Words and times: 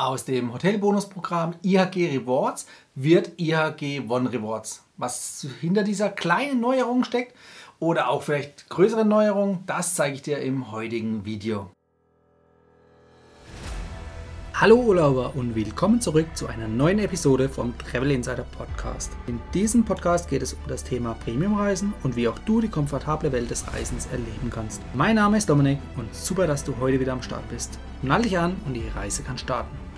Aus 0.00 0.24
dem 0.24 0.54
Hotelbonusprogramm 0.54 1.56
IHG 1.62 2.08
Rewards 2.08 2.66
wird 2.94 3.32
IHG 3.38 4.00
One 4.08 4.32
Rewards. 4.32 4.82
Was 4.96 5.46
hinter 5.60 5.82
dieser 5.82 6.08
kleinen 6.08 6.58
Neuerung 6.58 7.04
steckt 7.04 7.36
oder 7.80 8.08
auch 8.08 8.22
vielleicht 8.22 8.70
größere 8.70 9.04
Neuerungen, 9.04 9.58
das 9.66 9.94
zeige 9.94 10.14
ich 10.14 10.22
dir 10.22 10.38
im 10.38 10.72
heutigen 10.72 11.26
Video. 11.26 11.70
Hallo 14.54 14.76
Urlauber 14.76 15.36
und 15.36 15.54
willkommen 15.54 16.00
zurück 16.00 16.28
zu 16.34 16.46
einer 16.46 16.68
neuen 16.68 16.98
Episode 16.98 17.50
vom 17.50 17.76
Travel 17.76 18.10
Insider 18.10 18.44
Podcast. 18.56 19.12
In 19.26 19.38
diesem 19.52 19.84
Podcast 19.84 20.30
geht 20.30 20.40
es 20.40 20.54
um 20.54 20.60
das 20.66 20.82
Thema 20.82 21.12
Premiumreisen 21.12 21.92
und 22.04 22.16
wie 22.16 22.26
auch 22.26 22.38
du 22.40 22.62
die 22.62 22.68
komfortable 22.68 23.32
Welt 23.32 23.50
des 23.50 23.70
Reisens 23.70 24.06
erleben 24.06 24.48
kannst. 24.50 24.80
Mein 24.94 25.16
Name 25.16 25.36
ist 25.36 25.48
Dominik 25.50 25.78
und 25.96 26.14
super, 26.14 26.46
dass 26.46 26.64
du 26.64 26.74
heute 26.80 27.00
wieder 27.00 27.12
am 27.12 27.22
Start 27.22 27.46
bist. 27.50 27.78
Nall 28.00 28.22
dich 28.22 28.38
an 28.38 28.56
und 28.66 28.72
die 28.72 28.88
Reise 28.94 29.22
kann 29.22 29.36
starten. 29.36 29.89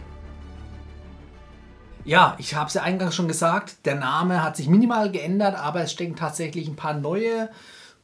Ja, 2.05 2.37
ich 2.39 2.57
habe 2.57 2.67
es 2.67 2.75
ja 2.75 2.83
eingangs 2.83 3.15
schon 3.15 3.29
gesagt, 3.29 3.77
der 3.85 3.95
Name 3.95 4.43
hat 4.43 4.57
sich 4.57 4.69
minimal 4.69 5.13
geändert, 5.13 5.55
aber 5.55 5.83
es 5.83 5.93
stecken 5.93 6.17
tatsächlich 6.17 6.67
ein 6.67 6.75
paar 6.75 6.95
neue 6.95 7.49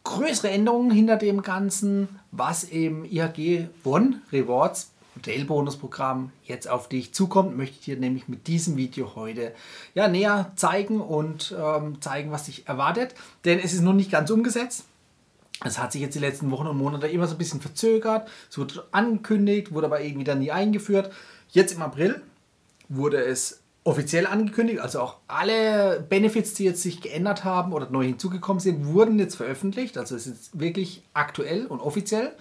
größere 0.05 0.51
Änderungen 0.51 0.93
hinter 0.93 1.17
dem 1.17 1.43
Ganzen, 1.43 2.09
was 2.31 2.65
eben 2.65 3.05
IHG 3.05 3.67
One 3.85 4.21
Rewards 4.33 4.93
Hotelbonusprogramm 5.17 6.31
jetzt 6.45 6.69
auf 6.69 6.89
dich 6.89 7.13
zukommt, 7.13 7.57
möchte 7.57 7.77
ich 7.81 7.85
dir 7.87 7.97
nämlich 7.97 8.29
mit 8.29 8.47
diesem 8.47 8.77
Video 8.77 9.17
heute 9.17 9.53
ja, 9.95 10.07
näher 10.07 10.53
zeigen 10.55 11.01
und 11.01 11.53
ähm, 11.59 12.01
zeigen, 12.01 12.31
was 12.31 12.45
dich 12.45 12.69
erwartet. 12.69 13.17
Denn 13.45 13.59
es 13.59 13.75
ist 13.75 13.81
noch 13.81 13.95
nicht 13.95 14.13
ganz 14.13 14.31
umgesetzt. 14.31 14.85
Es 15.65 15.79
hat 15.79 15.91
sich 15.91 16.01
jetzt 16.01 16.15
die 16.15 16.21
letzten 16.21 16.53
Wochen 16.53 16.69
und 16.69 16.79
Monate 16.79 17.09
immer 17.09 17.27
so 17.27 17.35
ein 17.35 17.39
bisschen 17.39 17.61
verzögert. 17.61 18.29
Es 18.49 18.59
wurde 18.59 18.87
angekündigt, 18.93 19.73
wurde 19.73 19.89
aber 19.89 20.03
irgendwie 20.03 20.25
dann 20.25 20.39
nie 20.39 20.53
eingeführt. 20.53 21.11
Jetzt 21.51 21.73
im 21.73 21.83
April 21.83 22.23
wurde 22.89 23.25
es 23.25 23.61
offiziell 23.89 24.27
angekündigt, 24.27 24.81
also 24.81 25.01
auch 25.01 25.17
alle 25.27 26.05
Benefits, 26.09 26.53
die 26.53 26.65
jetzt 26.65 26.83
sich 26.83 27.01
geändert 27.01 27.45
haben 27.45 27.73
oder 27.73 27.89
neu 27.89 28.05
hinzugekommen 28.05 28.61
sind, 28.61 28.87
wurden 28.87 29.19
jetzt 29.19 29.37
veröffentlicht. 29.37 29.97
Also 29.97 30.15
es 30.15 30.27
ist 30.27 30.61
wirklich 30.61 31.03
aktuell 31.15 31.67
und 31.67 31.81
offiziell. 31.81 32.33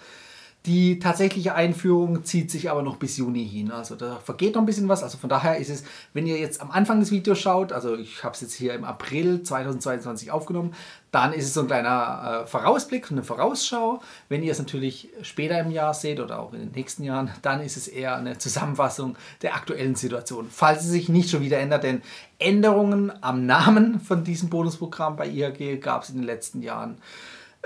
Die 0.68 1.00
tatsächliche 1.00 1.56
Einführung 1.56 2.26
zieht 2.26 2.52
sich 2.52 2.70
aber 2.70 2.82
noch 2.82 2.98
bis 2.98 3.16
Juni 3.16 3.48
hin. 3.48 3.72
Also 3.72 3.96
da 3.96 4.18
vergeht 4.18 4.56
noch 4.56 4.62
ein 4.62 4.66
bisschen 4.66 4.90
was. 4.90 5.02
Also 5.02 5.18
von 5.18 5.30
daher 5.30 5.58
ist 5.58 5.70
es, 5.70 5.86
wenn 6.12 6.28
ihr 6.28 6.38
jetzt 6.38 6.60
am 6.60 6.72
Anfang 6.72 7.00
des 7.00 7.10
Videos 7.10 7.40
schaut, 7.40 7.72
also 7.72 7.96
ich 7.96 8.22
habe 8.26 8.36
es 8.36 8.42
jetzt 8.42 8.54
hier 8.54 8.74
im 8.74 8.84
April 8.84 9.44
2022 9.44 10.30
aufgenommen, 10.30 10.74
dann 11.12 11.32
ist 11.32 11.46
es 11.46 11.54
so 11.54 11.62
ein 11.62 11.68
kleiner 11.68 12.42
äh, 12.44 12.48
Vorausblick, 12.48 13.10
eine 13.10 13.24
Vorausschau. 13.24 14.02
Wenn 14.28 14.44
ihr 14.44 14.52
es 14.52 14.60
natürlich 14.60 15.08
später 15.22 15.58
im 15.62 15.72
Jahr 15.72 15.94
seht 15.94 16.20
oder 16.20 16.40
auch 16.40 16.52
in 16.52 16.60
den 16.60 16.72
nächsten 16.72 17.06
Jahren, 17.06 17.32
dann 17.44 17.62
ist 17.62 17.78
es 17.78 17.88
eher 17.88 18.18
eine 18.18 18.38
Zusammenfassung 18.38 19.16
der 19.42 19.56
aktuellen 19.56 19.96
Situation. 19.96 20.50
Falls 20.52 20.84
es 20.84 20.90
sich 20.90 21.08
nicht 21.08 21.30
schon 21.30 21.42
wieder 21.42 21.60
ändert, 21.60 21.84
denn 21.84 22.02
Änderungen 22.40 23.12
am 23.24 23.46
Namen 23.46 24.02
von 24.02 24.26
diesem 24.26 24.50
Bonusprogramm 24.50 25.16
bei 25.16 25.30
IHG 25.30 25.78
gab 25.80 26.04
es 26.04 26.10
in 26.10 26.18
den 26.18 26.26
letzten 26.26 26.62
Jahren 26.62 26.98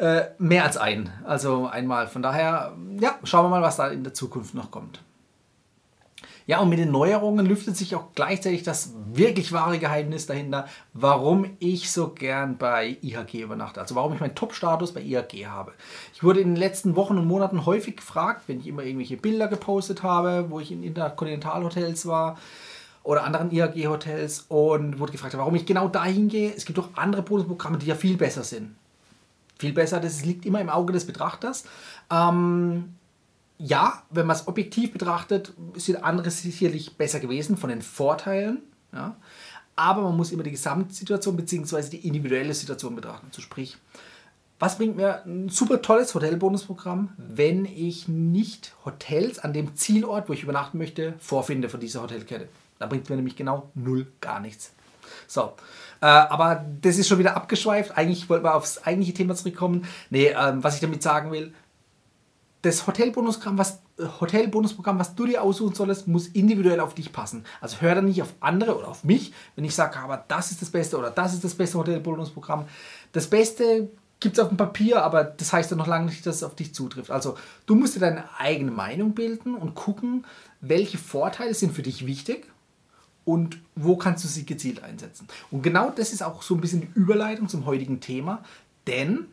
äh, 0.02 0.32
mehr 0.40 0.66
als 0.66 0.78
ein. 0.78 1.14
Also 1.26 1.68
einmal. 1.68 2.08
Von 2.08 2.24
daher, 2.24 2.74
ja, 3.00 3.20
schauen 3.24 3.46
wir 3.46 3.50
mal, 3.50 3.62
was 3.62 3.78
da 3.78 3.90
in 3.90 4.04
der 4.04 4.16
Zukunft 4.16 4.56
noch 4.56 4.72
kommt. 4.72 5.00
Ja, 6.48 6.60
und 6.60 6.70
mit 6.70 6.80
den 6.80 6.90
Neuerungen 6.90 7.46
lüftet 7.46 7.78
sich 7.78 7.96
auch 7.96 8.06
gleichzeitig 8.16 8.64
das 8.64 8.94
wirklich 9.14 9.54
wahre 9.54 9.78
Geheimnis 9.78 10.26
dahinter, 10.26 10.66
warum 10.94 11.46
ich 11.60 11.92
so 11.92 12.10
gern 12.10 12.58
bei 12.58 12.98
IHG 13.04 13.42
übernachte. 13.42 13.80
Also 13.80 13.94
warum 13.94 14.14
ich 14.14 14.20
meinen 14.20 14.34
Top-Status 14.34 14.92
bei 14.92 15.02
IHG 15.02 15.46
habe. 15.46 15.74
Ich 16.16 16.24
wurde 16.24 16.40
in 16.40 16.50
den 16.50 16.58
letzten 16.58 16.96
Wochen 16.96 17.20
und 17.20 17.28
Monaten 17.28 17.68
häufig 17.68 17.98
gefragt, 17.98 18.42
wenn 18.48 18.60
ich 18.60 18.66
immer 18.66 18.82
irgendwelche 18.82 19.18
Bilder 19.18 19.48
gepostet 19.48 20.02
habe, 20.02 20.48
wo 20.50 20.60
ich 20.60 20.72
in 20.72 20.82
Interkontinentalhotels 20.82 22.08
war 22.08 22.40
oder 23.04 23.24
anderen 23.24 23.52
IHG-Hotels 23.52 24.46
und 24.48 24.98
wurde 24.98 25.12
gefragt, 25.12 25.38
warum 25.38 25.54
ich 25.54 25.68
genau 25.68 25.88
dahin 25.90 26.28
gehe. 26.28 26.52
Es 26.56 26.66
gibt 26.66 26.80
doch 26.80 26.90
andere 26.96 27.22
Bonusprogramme, 27.22 27.78
die 27.78 27.86
ja 27.86 27.96
viel 27.96 28.18
besser 28.18 28.44
sind 28.44 28.76
viel 29.62 29.74
besser. 29.74 30.00
Das 30.00 30.26
liegt 30.26 30.46
immer 30.46 30.60
im 30.60 30.70
Auge 30.70 30.92
des 30.92 31.06
Betrachters. 31.06 31.64
Ähm, 32.12 32.96
ja, 33.58 34.04
wenn 34.10 34.26
man 34.26 34.36
es 34.36 34.48
objektiv 34.48 34.92
betrachtet, 34.92 35.54
sind 35.76 36.04
andere 36.04 36.32
sicherlich 36.32 36.98
besser 36.98 37.20
gewesen 37.20 37.58
von 37.58 37.70
den 37.70 37.82
Vorteilen. 37.82 38.60
Ja. 38.92 39.16
Aber 39.76 40.02
man 40.02 40.18
muss 40.18 40.32
immer 40.32 40.44
die 40.44 40.52
Gesamtsituation 40.52 41.38
bzw. 41.38 41.90
die 41.90 42.08
individuelle 42.08 42.54
Situation 42.54 42.96
betrachten. 42.96 43.28
Also 43.30 43.42
sprich, 43.42 43.78
was 44.60 44.78
bringt 44.78 44.96
mir 44.96 45.24
ein 45.26 45.50
super 45.50 45.82
tolles 45.82 46.14
Hotelbonusprogramm, 46.14 47.14
wenn 47.18 47.66
ich 47.66 48.08
nicht 48.08 48.76
Hotels 48.86 49.40
an 49.40 49.54
dem 49.54 49.76
Zielort, 49.76 50.28
wo 50.28 50.34
ich 50.34 50.44
übernachten 50.44 50.78
möchte, 50.78 51.14
vorfinde 51.20 51.70
von 51.70 51.80
dieser 51.80 52.02
Hotelkette? 52.02 52.50
Da 52.78 52.88
bringt 52.88 53.10
mir 53.10 53.16
nämlich 53.16 53.36
genau 53.36 53.70
null 53.76 54.08
gar 54.22 54.40
nichts. 54.40 54.74
So, 55.28 55.54
äh, 56.02 56.06
aber 56.06 56.66
das 56.82 56.98
ist 56.98 57.08
schon 57.08 57.20
wieder 57.20 57.36
abgeschweift. 57.36 57.98
Eigentlich 57.98 58.28
wollten 58.30 58.44
wir 58.44 58.56
aufs 58.56 58.80
eigentliche 58.80 59.14
Thema 59.14 59.36
zurückkommen. 59.36 59.86
Nee, 60.10 60.34
ähm, 60.38 60.64
was 60.64 60.76
ich 60.76 60.82
damit 60.82 61.04
sagen 61.04 61.32
will, 61.32 61.54
das 62.64 62.86
Hotelbonusprogramm, 62.86 63.58
was, 63.58 63.82
äh, 63.98 64.06
Hotelbonusprogramm, 64.20 65.00
was 65.00 65.16
du 65.16 65.26
dir 65.26 65.44
aussuchen 65.44 65.76
solltest, 65.76 66.08
muss 66.08 66.28
individuell 66.28 66.80
auf 66.80 66.96
dich 66.96 67.14
passen. 67.14 67.46
Also 67.60 67.78
hör 67.82 67.96
dann 67.96 68.06
nicht 68.06 68.22
auf 68.22 68.34
andere 68.40 68.78
oder 68.78 68.88
auf 68.88 69.04
mich, 69.04 69.32
wenn 69.56 69.64
ich 69.64 69.76
sage, 69.76 70.00
aber 70.00 70.26
das 70.28 70.52
ist 70.52 70.62
das 70.62 70.72
Beste 70.72 70.98
oder 70.98 71.12
das 71.12 71.34
ist 71.34 71.44
das 71.44 71.54
beste 71.54 71.78
Hotelbonusprogramm. 71.78 72.66
Das 73.12 73.28
Beste 73.28 73.90
gibt 74.20 74.38
es 74.38 74.44
auf 74.44 74.50
dem 74.50 74.58
Papier, 74.58 75.04
aber 75.04 75.24
das 75.24 75.54
heißt 75.54 75.72
ja 75.72 75.78
noch 75.78 75.88
lange 75.88 76.06
nicht, 76.06 76.26
dass 76.26 76.38
es 76.38 76.44
auf 76.44 76.56
dich 76.56 76.74
zutrifft. 76.74 77.12
Also 77.12 77.38
du 77.66 77.76
musst 77.76 77.96
dir 77.96 78.00
deine 78.00 78.24
eigene 78.38 78.72
Meinung 78.72 79.14
bilden 79.14 79.56
und 79.56 79.76
gucken, 79.76 80.26
welche 80.62 81.00
Vorteile 81.00 81.54
sind 81.54 81.74
für 81.74 81.82
dich 81.82 82.06
wichtig 82.06 82.51
und 83.26 83.60
wo 83.76 83.96
kannst 83.96 84.24
du 84.24 84.28
sie 84.28 84.46
gezielt 84.46 84.84
einsetzen. 84.84 85.28
Und 85.52 85.62
genau 85.62 85.92
das 85.96 86.14
ist 86.14 86.24
auch 86.24 86.42
so 86.42 86.56
ein 86.56 86.62
bisschen 86.62 86.82
die 86.82 87.00
Überleitung 87.00 87.48
zum 87.48 87.66
heutigen 87.66 88.00
Thema, 88.00 88.44
denn 88.88 89.26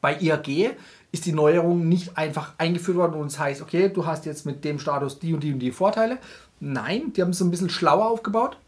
bei 0.00 0.18
IAG 0.20 0.76
ist 1.12 1.24
die 1.24 1.32
Neuerung 1.32 1.88
nicht 1.88 2.18
einfach 2.18 2.54
eingeführt 2.58 2.96
worden 2.96 3.14
und 3.14 3.28
es 3.28 3.38
heißt, 3.38 3.62
okay, 3.62 3.88
du 3.88 4.06
hast 4.06 4.26
jetzt 4.26 4.44
mit 4.44 4.64
dem 4.64 4.78
Status 4.78 5.18
die 5.18 5.32
und 5.32 5.42
die 5.42 5.52
und 5.52 5.60
die 5.60 5.72
Vorteile. 5.72 6.18
Nein, 6.60 7.12
die 7.12 7.22
haben 7.22 7.30
es 7.30 7.38
so 7.38 7.44
ein 7.44 7.50
bisschen 7.50 7.70
schlauer 7.70 8.06
aufgebaut, 8.06 8.58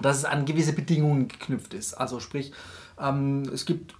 dass 0.00 0.18
es 0.18 0.24
an 0.24 0.44
gewisse 0.44 0.72
Bedingungen 0.72 1.28
geknüpft 1.28 1.74
ist. 1.74 1.94
Also 1.94 2.20
sprich, 2.20 2.52
ähm, 3.00 3.42
es 3.52 3.64
gibt 3.64 3.94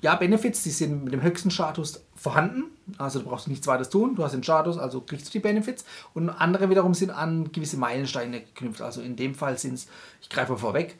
ja, 0.00 0.14
Benefits, 0.14 0.62
die 0.62 0.70
sind 0.70 1.04
mit 1.04 1.12
dem 1.12 1.22
höchsten 1.22 1.50
Status 1.50 2.04
vorhanden. 2.14 2.64
Also 2.98 3.18
du 3.18 3.26
brauchst 3.26 3.48
nichts 3.48 3.66
weiteres 3.66 3.90
tun. 3.90 4.14
Du 4.14 4.22
hast 4.22 4.32
den 4.32 4.44
Status, 4.44 4.78
also 4.78 5.00
kriegst 5.00 5.26
du 5.26 5.32
die 5.32 5.40
Benefits. 5.40 5.84
Und 6.14 6.30
andere 6.30 6.70
wiederum 6.70 6.94
sind 6.94 7.10
an 7.10 7.50
gewisse 7.50 7.76
Meilensteine 7.76 8.40
geknüpft. 8.40 8.80
Also 8.80 9.00
in 9.00 9.16
dem 9.16 9.34
Fall 9.34 9.58
sind 9.58 9.74
es, 9.74 9.88
ich 10.22 10.28
greife 10.28 10.56
vorweg, 10.56 10.96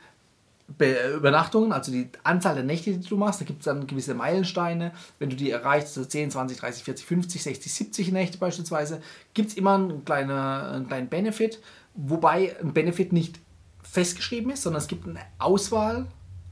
Be 0.77 1.15
Übernachtungen, 1.17 1.73
also 1.73 1.91
die 1.91 2.11
Anzahl 2.25 2.55
der 2.55 2.63
Nächte, 2.63 2.93
die 2.93 3.09
du 3.09 3.17
machst, 3.17 3.41
da 3.41 3.47
gibt 3.47 3.61
es 3.61 3.65
dann 3.65 3.87
gewisse 3.87 4.13
Meilensteine. 4.13 4.93
Wenn 5.19 5.31
du 5.31 5.37
die 5.37 5.51
erreichst, 5.51 5.95
so 5.95 6.05
10, 6.05 6.31
20, 6.31 6.59
30, 6.59 6.85
40, 6.85 7.07
50, 7.07 7.43
60, 7.43 7.73
70 7.73 8.13
Nächte 8.13 8.37
beispielsweise, 8.37 9.01
gibt 9.33 9.49
es 9.49 9.57
immer 9.57 9.77
einen 9.77 10.05
kleinen, 10.05 10.31
einen 10.31 10.87
kleinen 10.87 11.09
Benefit, 11.09 11.59
wobei 11.95 12.55
ein 12.61 12.75
Benefit 12.75 13.15
nicht 13.15 13.41
festgeschrieben 13.83 14.51
ist, 14.51 14.63
sondern 14.63 14.83
es 14.83 14.89
gibt 14.89 15.09
eine 15.09 15.21
Auswahl 15.39 16.07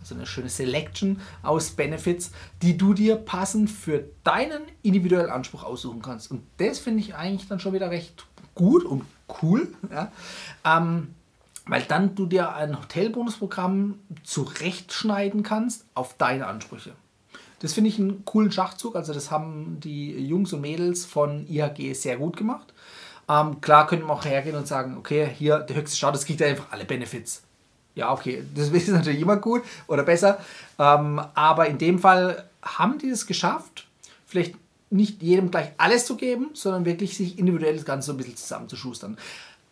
also 0.07 0.15
eine 0.15 0.27
schöne 0.27 0.49
Selection 0.49 1.21
aus 1.43 1.71
Benefits, 1.71 2.31
die 2.63 2.77
du 2.77 2.95
dir 2.95 3.17
passend 3.17 3.71
für 3.71 4.05
deinen 4.23 4.63
individuellen 4.83 5.31
Anspruch 5.31 5.65
aussuchen 5.65 6.01
kannst. 6.01 6.31
Und 6.31 6.43
das 6.59 6.79
finde 6.79 7.01
ich 7.01 7.17
eigentlich 7.17 7.49
dann 7.49 7.59
schon 7.59 7.73
wieder 7.73 7.91
recht 7.91 8.25
gut 8.55 8.85
und 8.85 9.05
cool, 9.43 9.69
ja? 9.91 10.13
ähm, 10.65 11.15
weil 11.67 11.83
dann 11.83 12.15
du 12.15 12.27
dir 12.27 12.55
ein 12.55 12.79
Hotelbonusprogramm 12.79 13.99
zurechtschneiden 14.23 15.43
kannst 15.43 15.85
auf 15.95 16.15
deine 16.17 16.47
Ansprüche. 16.47 16.93
Das 17.59 17.73
finde 17.73 17.91
ich 17.91 17.99
einen 17.99 18.25
coolen 18.25 18.53
Schachzug. 18.53 18.95
Also 18.95 19.13
das 19.13 19.33
haben 19.33 19.81
die 19.81 20.13
Jungs 20.13 20.53
und 20.53 20.61
Mädels 20.61 21.05
von 21.05 21.49
IHG 21.49 21.95
sehr 21.95 22.17
gut 22.17 22.37
gemacht. 22.37 22.73
Ähm, 23.29 23.61
klar 23.61 23.89
könnte 23.89 24.05
man 24.05 24.17
auch 24.17 24.25
hergehen 24.25 24.55
und 24.55 24.69
sagen, 24.69 24.97
okay, 24.97 25.29
hier 25.37 25.59
der 25.59 25.75
höchste 25.75 25.97
Status 25.97 26.25
kriegt 26.25 26.41
einfach 26.43 26.71
alle 26.71 26.85
Benefits 26.85 27.46
ja, 27.97 28.13
okay, 28.13 28.45
das 28.55 28.69
ist 28.73 28.89
natürlich 28.89 29.21
immer 29.21 29.39
gut 29.39 29.63
oder 29.89 30.05
besser. 30.05 30.39
Ähm, 30.79 31.21
aber 31.35 31.67
in 31.67 31.79
dem 31.79 31.99
Fall 31.99 32.45
haben 32.63 32.99
die 32.99 33.09
es 33.09 33.27
geschafft, 33.27 33.89
vielleicht 34.27 34.55
nicht 34.91 35.21
jedem 35.21 35.51
gleich 35.51 35.73
alles 35.79 36.07
zu 36.07 36.17
geben, 36.17 36.51
sondern 36.55 36.85
wirklich 36.85 37.17
sich 37.17 37.39
individuell 37.39 37.75
das 37.75 37.85
Ganze 37.85 38.07
so 38.07 38.13
ein 38.13 38.19
bisschen 38.19 38.37
zusammenzuschustern. 38.37 39.19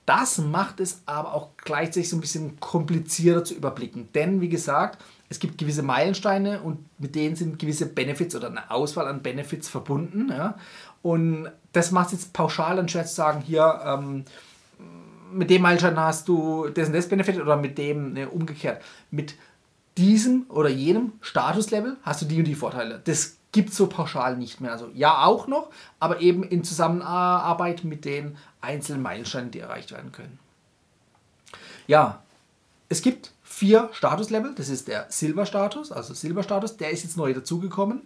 Das 0.06 0.38
macht 0.38 0.80
es 0.80 1.00
aber 1.06 1.32
auch 1.32 1.50
gleichzeitig 1.56 2.10
so 2.10 2.16
ein 2.16 2.20
bisschen 2.20 2.58
komplizierter 2.60 3.44
zu 3.44 3.54
überblicken. 3.54 4.08
Denn 4.14 4.40
wie 4.40 4.48
gesagt, 4.48 5.02
es 5.30 5.38
gibt 5.38 5.56
gewisse 5.56 5.82
Meilensteine 5.82 6.60
und 6.60 6.78
mit 6.98 7.14
denen 7.14 7.36
sind 7.36 7.58
gewisse 7.58 7.86
Benefits 7.86 8.34
oder 8.36 8.48
eine 8.48 8.70
Auswahl 8.70 9.06
an 9.06 9.22
Benefits 9.22 9.68
verbunden. 9.68 10.28
Ja? 10.30 10.58
Und 11.02 11.50
das 11.72 11.90
macht 11.90 12.08
es 12.08 12.12
jetzt 12.12 12.32
pauschal 12.32 12.76
dann 12.76 12.88
schwer 12.88 13.06
zu 13.06 13.14
sagen, 13.14 13.40
hier, 13.40 13.80
ähm, 13.84 14.24
mit 15.34 15.50
dem 15.50 15.62
Meilenstein 15.62 15.98
hast 15.98 16.28
du 16.28 16.66
und 16.66 16.78
das 16.78 17.08
Benefit 17.08 17.40
oder 17.40 17.56
mit 17.56 17.76
dem 17.78 18.12
ne, 18.12 18.28
umgekehrt. 18.28 18.82
Mit 19.10 19.34
diesem 19.96 20.46
oder 20.48 20.68
jenem 20.68 21.12
Statuslevel 21.20 21.96
hast 22.02 22.22
du 22.22 22.26
die 22.26 22.38
und 22.38 22.44
die 22.44 22.54
Vorteile. 22.54 23.00
Das 23.04 23.36
gibt 23.52 23.72
so 23.72 23.86
pauschal 23.86 24.36
nicht 24.36 24.60
mehr. 24.60 24.72
Also 24.72 24.90
ja 24.94 25.24
auch 25.24 25.46
noch, 25.46 25.70
aber 26.00 26.20
eben 26.20 26.42
in 26.42 26.64
Zusammenarbeit 26.64 27.84
mit 27.84 28.04
den 28.04 28.36
einzelnen 28.60 29.02
Meilensteinen, 29.02 29.50
die 29.50 29.60
erreicht 29.60 29.92
werden 29.92 30.12
können. 30.12 30.38
Ja, 31.86 32.22
es 32.88 33.02
gibt 33.02 33.32
vier 33.42 33.90
Statuslevel. 33.92 34.54
Das 34.56 34.68
ist 34.68 34.88
der 34.88 35.06
Silber-Status, 35.08 35.92
also 35.92 36.14
Silber-Status, 36.14 36.76
der 36.76 36.90
ist 36.90 37.04
jetzt 37.04 37.16
neu 37.16 37.32
dazugekommen. 37.32 38.02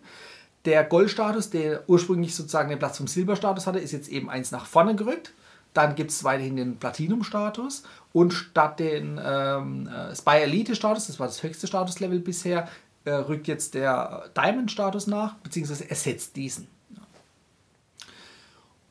Der 0.64 0.84
Gold-Status, 0.84 1.50
der 1.50 1.88
ursprünglich 1.88 2.34
sozusagen 2.34 2.69
den 2.69 2.78
Platz 2.78 2.98
vom 2.98 3.06
Silber-Status 3.06 3.66
hatte, 3.66 3.78
ist 3.78 3.92
jetzt 3.92 4.08
eben 4.08 4.28
eins 4.28 4.50
nach 4.50 4.66
vorne 4.66 4.96
gerückt. 4.96 5.32
Dann 5.75 5.94
gibt 5.94 6.11
es 6.11 6.25
weiterhin 6.25 6.56
den 6.56 6.76
Platinum-Status 6.79 7.85
und 8.12 8.32
statt 8.32 8.81
den 8.81 9.20
ähm, 9.23 9.87
äh, 9.87 10.15
Spy 10.15 10.43
Elite-Status, 10.43 11.06
das 11.06 11.20
war 11.20 11.26
das 11.26 11.43
höchste 11.43 11.67
Statuslevel 11.67 12.20
bisher, 12.20 12.69
äh, 13.05 13.12
rückt 13.12 13.47
jetzt 13.49 13.75
der 13.75 14.31
Diamond-Status 14.37 15.06
nach, 15.06 15.35
beziehungsweise 15.37 15.88
ersetzt 15.88 16.37
diesen. 16.37 16.67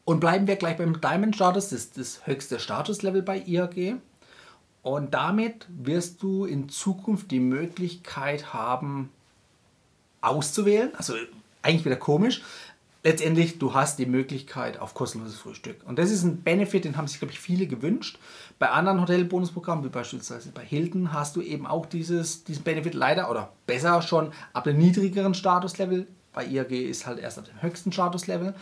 Und 0.06 0.22
bleiben 0.22 0.48
wir 0.48 0.56
gleich 0.56 0.78
beim 0.78 1.02
Diamond-Status, 1.02 1.70
das 1.70 1.80
ist 1.80 1.98
das 1.98 2.26
höchste 2.26 2.60
Statuslevel 2.60 3.22
bei 3.22 3.44
IAG. 3.46 3.98
Und 4.82 5.14
damit 5.14 5.66
wirst 5.68 6.24
du 6.24 6.46
in 6.46 6.70
Zukunft 6.70 7.30
die 7.30 7.42
Möglichkeit 7.42 8.54
haben, 8.54 9.12
auszuwählen. 10.22 10.96
Also 10.96 11.16
eigentlich 11.62 11.84
wieder 11.84 11.98
komisch. 11.98 12.42
Letztendlich, 13.04 13.60
du 13.60 13.74
hast 13.74 14.00
die 14.00 14.06
Möglichkeit 14.06 14.80
auf 14.80 14.94
kostenloses 14.94 15.40
Frühstück. 15.40 15.78
Und 15.86 16.00
das 16.00 16.12
ist 16.12 16.24
ein 16.24 16.42
Benefit, 16.42 16.84
den 16.84 16.98
haben 16.98 17.08
sich, 17.08 17.20
glaube 17.20 17.32
ich, 17.32 17.40
viele 17.40 17.68
gewünscht. 17.68 18.20
Bei 18.60 18.70
anderen 18.70 19.02
Hotelbonusprogrammen, 19.02 19.86
wie 19.86 19.90
beispielsweise 19.90 20.50
bei 20.52 20.64
Hilton, 20.64 21.14
hast 21.14 21.36
du 21.36 21.42
eben 21.42 21.68
auch 21.68 21.86
dieses, 21.86 22.44
diesen 22.44 22.64
Benefit 22.64 22.96
leider 22.96 23.30
oder 23.30 23.54
besser 23.66 24.02
schon 24.02 24.32
ab 24.54 24.64
dem 24.66 24.78
niedrigeren 24.78 25.34
Statuslevel. 25.34 26.08
Bei 26.34 26.46
IAG 26.46 26.72
ist 26.72 27.06
halt 27.06 27.20
erst 27.20 27.38
ab 27.40 27.46
dem 27.46 27.62
höchsten 27.62 27.92
Statuslevel. 27.92 28.56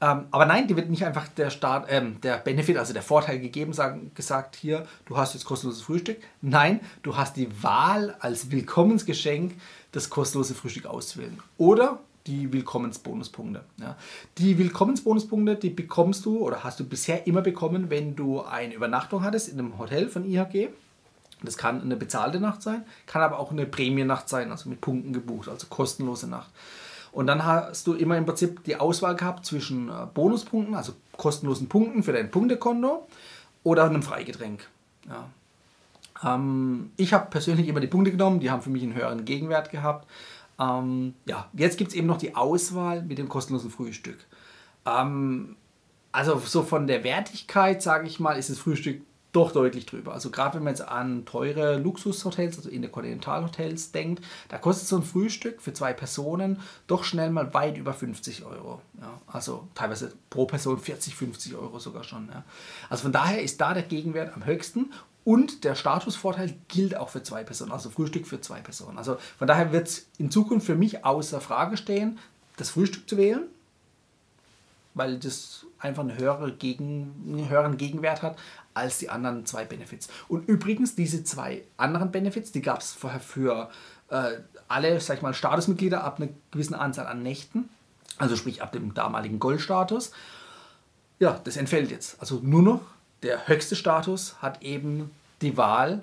Ähm, 0.00 0.26
aber 0.30 0.44
nein, 0.44 0.66
die 0.66 0.76
wird 0.76 0.90
nicht 0.90 1.04
einfach 1.04 1.28
der, 1.28 1.50
Start, 1.50 1.86
ähm, 1.88 2.20
der 2.20 2.38
Benefit, 2.38 2.76
also 2.76 2.92
der 2.92 3.02
Vorteil 3.02 3.38
gegeben, 3.38 3.72
sagen, 3.72 4.10
gesagt, 4.14 4.56
hier, 4.56 4.86
du 5.06 5.16
hast 5.16 5.34
jetzt 5.34 5.44
kostenloses 5.44 5.82
Frühstück. 5.82 6.18
Nein, 6.42 6.80
du 7.02 7.16
hast 7.16 7.36
die 7.36 7.48
Wahl 7.62 8.16
als 8.18 8.50
Willkommensgeschenk, 8.50 9.54
das 9.92 10.10
kostenlose 10.10 10.54
Frühstück 10.54 10.86
auszuwählen. 10.86 11.38
Oder 11.58 12.00
die 12.26 12.52
Willkommensbonuspunkte. 12.52 13.64
Ja. 13.78 13.96
Die 14.38 14.56
Willkommensbonuspunkte, 14.58 15.56
die 15.56 15.70
bekommst 15.70 16.24
du 16.24 16.38
oder 16.38 16.64
hast 16.64 16.80
du 16.80 16.84
bisher 16.84 17.26
immer 17.26 17.42
bekommen, 17.42 17.90
wenn 17.90 18.16
du 18.16 18.42
eine 18.42 18.74
Übernachtung 18.74 19.22
hattest 19.22 19.48
in 19.48 19.58
einem 19.58 19.78
Hotel 19.78 20.08
von 20.08 20.24
IHG. 20.24 20.68
Das 21.42 21.58
kann 21.58 21.82
eine 21.82 21.96
bezahlte 21.96 22.40
Nacht 22.40 22.62
sein, 22.62 22.84
kann 23.06 23.20
aber 23.20 23.38
auch 23.38 23.50
eine 23.50 23.66
Prämiennacht 23.66 24.28
sein, 24.28 24.50
also 24.50 24.70
mit 24.70 24.80
Punkten 24.80 25.12
gebucht, 25.12 25.48
also 25.48 25.66
kostenlose 25.68 26.26
Nacht. 26.26 26.50
Und 27.12 27.26
dann 27.26 27.44
hast 27.44 27.86
du 27.86 27.92
immer 27.94 28.16
im 28.16 28.24
Prinzip 28.24 28.64
die 28.64 28.76
Auswahl 28.76 29.14
gehabt 29.14 29.44
zwischen 29.46 29.88
äh, 29.88 30.06
Bonuspunkten, 30.12 30.74
also 30.74 30.94
kostenlosen 31.16 31.68
Punkten 31.68 32.02
für 32.02 32.12
dein 32.12 32.30
Punktekonto 32.30 33.06
oder 33.62 33.84
einem 33.84 34.02
Freigetränk. 34.02 34.66
Ja. 35.08 36.34
Ähm, 36.34 36.90
ich 36.96 37.12
habe 37.12 37.30
persönlich 37.30 37.68
immer 37.68 37.80
die 37.80 37.86
Punkte 37.86 38.10
genommen, 38.10 38.40
die 38.40 38.50
haben 38.50 38.62
für 38.62 38.70
mich 38.70 38.82
einen 38.82 38.94
höheren 38.94 39.24
Gegenwert 39.24 39.70
gehabt. 39.70 40.08
Ähm, 40.58 41.14
ja, 41.26 41.50
jetzt 41.52 41.78
gibt 41.78 41.90
es 41.90 41.96
eben 41.96 42.06
noch 42.06 42.18
die 42.18 42.36
Auswahl 42.36 43.02
mit 43.02 43.18
dem 43.18 43.28
kostenlosen 43.28 43.70
Frühstück. 43.70 44.18
Ähm, 44.86 45.56
also 46.12 46.38
so 46.38 46.62
von 46.62 46.86
der 46.86 47.02
Wertigkeit, 47.02 47.82
sage 47.82 48.06
ich 48.06 48.20
mal, 48.20 48.38
ist 48.38 48.50
das 48.50 48.58
Frühstück 48.58 49.02
doch 49.34 49.50
deutlich 49.50 49.84
drüber. 49.84 50.12
Also 50.12 50.30
gerade 50.30 50.54
wenn 50.54 50.62
man 50.62 50.74
jetzt 50.74 50.86
an 50.86 51.24
teure 51.24 51.76
Luxushotels, 51.76 52.56
also 52.56 52.70
Interkontinentalhotels 52.70 53.90
denkt, 53.90 54.24
da 54.48 54.58
kostet 54.58 54.86
so 54.86 54.96
ein 54.96 55.02
Frühstück 55.02 55.60
für 55.60 55.72
zwei 55.72 55.92
Personen 55.92 56.60
doch 56.86 57.02
schnell 57.02 57.30
mal 57.30 57.52
weit 57.52 57.76
über 57.76 57.92
50 57.92 58.44
Euro. 58.44 58.80
Ja, 59.00 59.20
also 59.26 59.66
teilweise 59.74 60.12
pro 60.30 60.46
Person 60.46 60.78
40, 60.78 61.16
50 61.16 61.56
Euro 61.56 61.80
sogar 61.80 62.04
schon. 62.04 62.28
Ja. 62.28 62.44
Also 62.88 63.02
von 63.02 63.12
daher 63.12 63.42
ist 63.42 63.60
da 63.60 63.74
der 63.74 63.82
Gegenwert 63.82 64.34
am 64.34 64.46
höchsten 64.46 64.92
und 65.24 65.64
der 65.64 65.74
Statusvorteil 65.74 66.54
gilt 66.68 66.96
auch 66.96 67.08
für 67.08 67.22
zwei 67.22 67.44
Personen, 67.44 67.72
also 67.72 67.88
Frühstück 67.88 68.26
für 68.26 68.40
zwei 68.40 68.60
Personen. 68.60 68.98
Also 68.98 69.16
von 69.38 69.48
daher 69.48 69.72
wird 69.72 69.88
es 69.88 70.06
in 70.18 70.30
Zukunft 70.30 70.66
für 70.66 70.74
mich 70.74 71.04
außer 71.04 71.40
Frage 71.40 71.76
stehen, 71.76 72.18
das 72.56 72.70
Frühstück 72.70 73.08
zu 73.08 73.16
wählen, 73.16 73.44
weil 74.92 75.18
das 75.18 75.66
einfach 75.78 76.02
einen, 76.02 76.18
höhere 76.18 76.52
Gegen, 76.52 77.14
einen 77.26 77.48
höheren 77.48 77.76
Gegenwert 77.76 78.22
hat 78.22 78.36
als 78.74 78.98
die 78.98 79.08
anderen 79.08 79.46
zwei 79.46 79.64
Benefits. 79.64 80.08
Und 80.28 80.48
übrigens, 80.48 80.94
diese 80.94 81.24
zwei 81.24 81.62
anderen 81.76 82.10
Benefits, 82.10 82.52
die 82.52 82.62
gab 82.62 82.80
es 82.80 82.92
vorher 82.92 83.20
für 83.20 83.70
äh, 84.10 84.32
alle, 84.68 85.00
sag 85.00 85.16
ich 85.16 85.22
mal, 85.22 85.32
Statusmitglieder 85.32 86.04
ab 86.04 86.20
einer 86.20 86.30
gewissen 86.50 86.74
Anzahl 86.74 87.06
an 87.06 87.22
Nächten, 87.22 87.68
also 88.18 88.36
sprich 88.36 88.62
ab 88.62 88.72
dem 88.72 88.92
damaligen 88.94 89.38
Goldstatus. 89.38 90.12
Ja, 91.18 91.40
das 91.44 91.56
entfällt 91.56 91.90
jetzt. 91.90 92.20
Also 92.20 92.40
nur 92.42 92.62
noch 92.62 92.80
der 93.24 93.48
höchste 93.48 93.74
Status 93.74 94.36
hat 94.40 94.62
eben 94.62 95.10
die 95.40 95.56
Wahl 95.56 96.02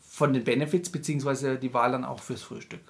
von 0.00 0.32
den 0.32 0.44
Benefits, 0.44 0.90
beziehungsweise 0.90 1.56
die 1.56 1.74
Wahl 1.74 1.92
dann 1.92 2.04
auch 2.04 2.20
fürs 2.20 2.42
Frühstück. 2.42 2.80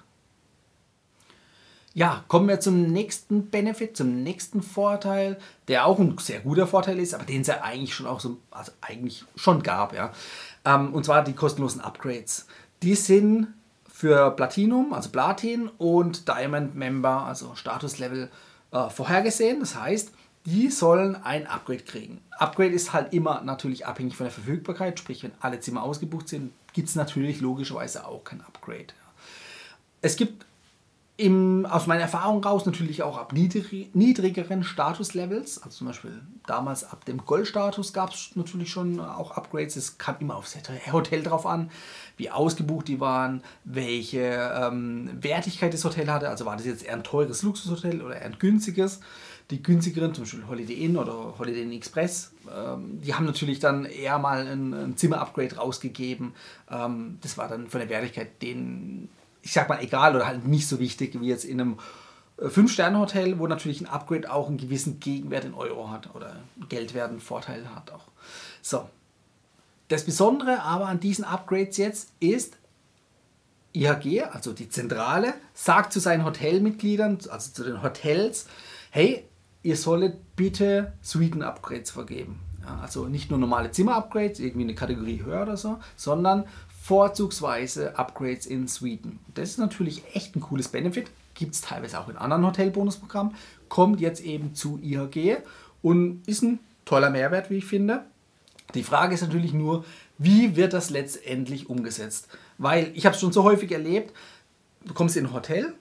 Ja, 1.93 2.25
kommen 2.27 2.49
wir 2.49 2.59
zum 2.59 2.91
nächsten 2.91 3.49
Benefit, 3.49 3.95
zum 3.95 4.21
nächsten 4.21 4.61
Vorteil, 4.61 5.37
der 5.69 5.85
auch 5.85 5.97
ein 5.97 6.17
sehr 6.17 6.41
guter 6.41 6.67
Vorteil 6.67 6.99
ist, 6.99 7.13
aber 7.13 7.23
den 7.23 7.41
es 7.41 7.47
ja 7.47 7.61
eigentlich 7.61 7.95
schon 7.95 8.05
auch 8.05 8.19
so, 8.19 8.37
also 8.51 8.73
eigentlich 8.81 9.23
schon 9.35 9.63
gab, 9.63 9.93
ja. 9.93 10.11
Ähm, 10.65 10.93
und 10.93 11.05
zwar 11.05 11.23
die 11.23 11.33
kostenlosen 11.33 11.79
Upgrades. 11.79 12.47
Die 12.83 12.95
sind 12.95 13.47
für 13.87 14.31
Platinum, 14.31 14.93
also 14.93 15.09
Platin 15.09 15.69
und 15.77 16.27
Diamond 16.27 16.75
Member, 16.75 17.23
also 17.25 17.55
Statuslevel, 17.55 18.29
äh, 18.71 18.89
vorhergesehen. 18.89 19.61
Das 19.61 19.79
heißt, 19.79 20.11
die 20.45 20.69
sollen 20.69 21.15
ein 21.15 21.47
Upgrade 21.47 21.83
kriegen. 21.83 22.21
Upgrade 22.31 22.71
ist 22.71 22.93
halt 22.93 23.13
immer 23.13 23.41
natürlich 23.41 23.85
abhängig 23.85 24.15
von 24.15 24.25
der 24.25 24.31
Verfügbarkeit, 24.31 24.99
sprich, 24.99 25.23
wenn 25.23 25.31
alle 25.39 25.59
Zimmer 25.59 25.83
ausgebucht 25.83 26.29
sind, 26.29 26.51
gibt 26.73 26.89
es 26.89 26.95
natürlich 26.95 27.41
logischerweise 27.41 28.05
auch 28.05 28.23
kein 28.23 28.41
Upgrade. 28.41 28.87
Es 30.01 30.17
gibt 30.17 30.45
im, 31.17 31.65
aus 31.65 31.87
meiner 31.87 32.01
Erfahrung 32.01 32.43
raus 32.43 32.65
natürlich 32.65 33.01
auch 33.01 33.17
ab 33.17 33.31
niedrig, 33.31 33.89
niedrigeren 33.95 34.63
Statuslevels, 34.63 35.63
also 35.63 35.77
zum 35.77 35.87
Beispiel 35.87 36.21
damals 36.45 36.83
ab 36.83 37.05
dem 37.05 37.25
Goldstatus 37.25 37.93
gab 37.93 38.11
es 38.11 38.35
natürlich 38.35 38.69
schon 38.69 38.99
auch 38.99 39.31
Upgrades. 39.31 39.77
Es 39.77 39.97
kam 39.97 40.17
immer 40.19 40.35
aufs 40.35 40.57
Hotel 40.91 41.23
drauf 41.23 41.45
an, 41.45 41.71
wie 42.17 42.29
ausgebucht 42.29 42.89
die 42.89 42.99
waren, 42.99 43.41
welche 43.63 44.51
ähm, 44.61 45.09
Wertigkeit 45.21 45.73
das 45.73 45.85
Hotel 45.85 46.11
hatte. 46.11 46.27
Also 46.27 46.45
war 46.45 46.57
das 46.57 46.65
jetzt 46.65 46.83
eher 46.83 46.93
ein 46.93 47.03
teures 47.03 47.43
Luxushotel 47.43 48.01
oder 48.01 48.17
eher 48.17 48.25
ein 48.25 48.37
günstiges. 48.37 48.99
Die 49.51 49.61
günstigeren, 49.61 50.13
zum 50.13 50.23
Beispiel 50.23 50.47
Holiday 50.47 50.85
Inn 50.85 50.97
oder 50.97 51.35
Holiday 51.37 51.61
Inn 51.61 51.71
Express, 51.71 52.31
ähm, 52.55 52.99
die 53.01 53.13
haben 53.13 53.25
natürlich 53.25 53.59
dann 53.59 53.85
eher 53.85 54.17
mal 54.17 54.47
ein, 54.47 54.73
ein 54.73 54.97
Zimmer-Upgrade 54.97 55.57
rausgegeben. 55.57 56.33
Ähm, 56.69 57.19
das 57.21 57.37
war 57.37 57.47
dann 57.47 57.67
von 57.67 57.79
der 57.79 57.89
Wertigkeit 57.89 58.41
den 58.41 59.09
ich 59.45 59.53
sag 59.53 59.69
mal, 59.69 59.81
egal 59.81 60.15
oder 60.15 60.25
halt 60.25 60.45
nicht 60.47 60.67
so 60.67 60.79
wichtig 60.79 61.19
wie 61.21 61.27
jetzt 61.27 61.45
in 61.45 61.61
einem 61.61 61.77
äh, 62.37 62.49
Fünf-Sterne-Hotel, 62.49 63.37
wo 63.37 63.45
natürlich 63.45 63.79
ein 63.79 63.85
Upgrade 63.85 64.31
auch 64.31 64.47
einen 64.47 64.57
gewissen 64.57 64.99
Gegenwert 64.99 65.45
in 65.45 65.53
Euro 65.53 65.91
hat 65.91 66.13
oder 66.15 66.37
Geldwert 66.67 67.11
einen 67.11 67.21
Vorteil 67.21 67.69
hat 67.73 67.91
auch. 67.91 68.07
So. 68.61 68.89
Das 69.87 70.03
Besondere 70.03 70.63
aber 70.63 70.87
an 70.87 70.99
diesen 70.99 71.23
Upgrades 71.23 71.77
jetzt 71.77 72.09
ist, 72.19 72.57
IHG, 73.73 74.23
also 74.23 74.51
die 74.51 74.67
Zentrale, 74.67 75.35
sagt 75.53 75.93
zu 75.93 75.99
seinen 75.99 76.25
Hotelmitgliedern, 76.25 77.19
also 77.29 77.51
zu 77.51 77.63
den 77.63 77.83
Hotels, 77.83 78.47
hey, 78.89 79.25
ihr 79.65 79.75
solltet 79.75 80.35
bitte 80.35 80.93
Suiten-Upgrades 81.01 81.89
vergeben. 81.89 82.39
Ja, 82.61 82.79
also 82.81 83.07
nicht 83.07 83.31
nur 83.31 83.39
normale 83.39 83.71
Zimmer-Upgrades, 83.71 84.39
irgendwie 84.39 84.65
eine 84.65 84.75
Kategorie 84.75 85.23
höher 85.23 85.41
oder 85.41 85.57
so, 85.57 85.79
sondern 85.95 86.45
vorzugsweise 86.83 87.97
Upgrades 87.97 88.45
in 88.45 88.67
Sweden. 88.67 89.19
Das 89.33 89.49
ist 89.49 89.57
natürlich 89.57 90.03
echt 90.13 90.35
ein 90.35 90.41
cooles 90.41 90.67
Benefit. 90.67 91.09
Gibt 91.33 91.55
es 91.55 91.61
teilweise 91.61 91.99
auch 91.99 92.09
in 92.09 92.15
anderen 92.15 92.45
Hotelbonusprogrammen. 92.45 93.33
Kommt 93.67 93.99
jetzt 94.01 94.23
eben 94.23 94.53
zu 94.53 94.79
IHG 94.83 95.37
und 95.81 96.21
ist 96.27 96.43
ein 96.43 96.59
toller 96.85 97.09
Mehrwert, 97.09 97.49
wie 97.49 97.57
ich 97.57 97.65
finde. 97.65 98.05
Die 98.75 98.83
Frage 98.83 99.15
ist 99.15 99.21
natürlich 99.21 99.53
nur, 99.53 99.83
wie 100.19 100.55
wird 100.55 100.73
das 100.73 100.91
letztendlich 100.91 101.71
umgesetzt? 101.71 102.27
Weil 102.59 102.91
ich 102.93 103.07
habe 103.07 103.15
es 103.15 103.19
schon 103.19 103.33
so 103.33 103.43
häufig 103.43 103.71
erlebt, 103.71 104.13
du 104.85 104.93
kommst 104.93 105.17
in 105.17 105.25
ein 105.25 105.33
Hotel, 105.33 105.73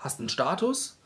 hast 0.00 0.18
einen 0.18 0.28
Status, 0.28 0.98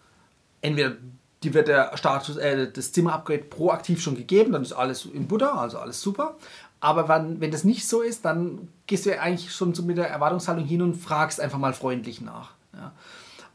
entweder 0.62 0.97
die 1.42 1.54
wird 1.54 1.68
der 1.68 1.97
Status, 1.97 2.37
äh, 2.37 2.71
das 2.71 2.92
Zimmer-Upgrade 2.92 3.45
proaktiv 3.45 4.00
schon 4.00 4.16
gegeben, 4.16 4.52
dann 4.52 4.62
ist 4.62 4.73
alles 4.73 5.04
in 5.07 5.28
Butter, 5.28 5.54
also 5.54 5.78
alles 5.78 6.00
super. 6.00 6.37
Aber 6.80 7.09
wenn, 7.09 7.40
wenn 7.40 7.50
das 7.50 7.64
nicht 7.64 7.88
so 7.88 8.02
ist, 8.02 8.25
dann 8.25 8.68
gehst 8.87 9.07
du 9.07 9.11
ja 9.11 9.21
eigentlich 9.21 9.52
schon 9.52 9.75
so 9.75 9.83
mit 9.83 9.99
der 9.99 10.09
Erwartungshaltung 10.09 10.64
hin 10.64 10.83
und 10.83 10.95
fragst 10.95 11.40
einfach 11.40 11.59
mal 11.59 11.73
freundlich 11.73 12.21
nach. 12.21 12.52
Ja. 12.73 12.92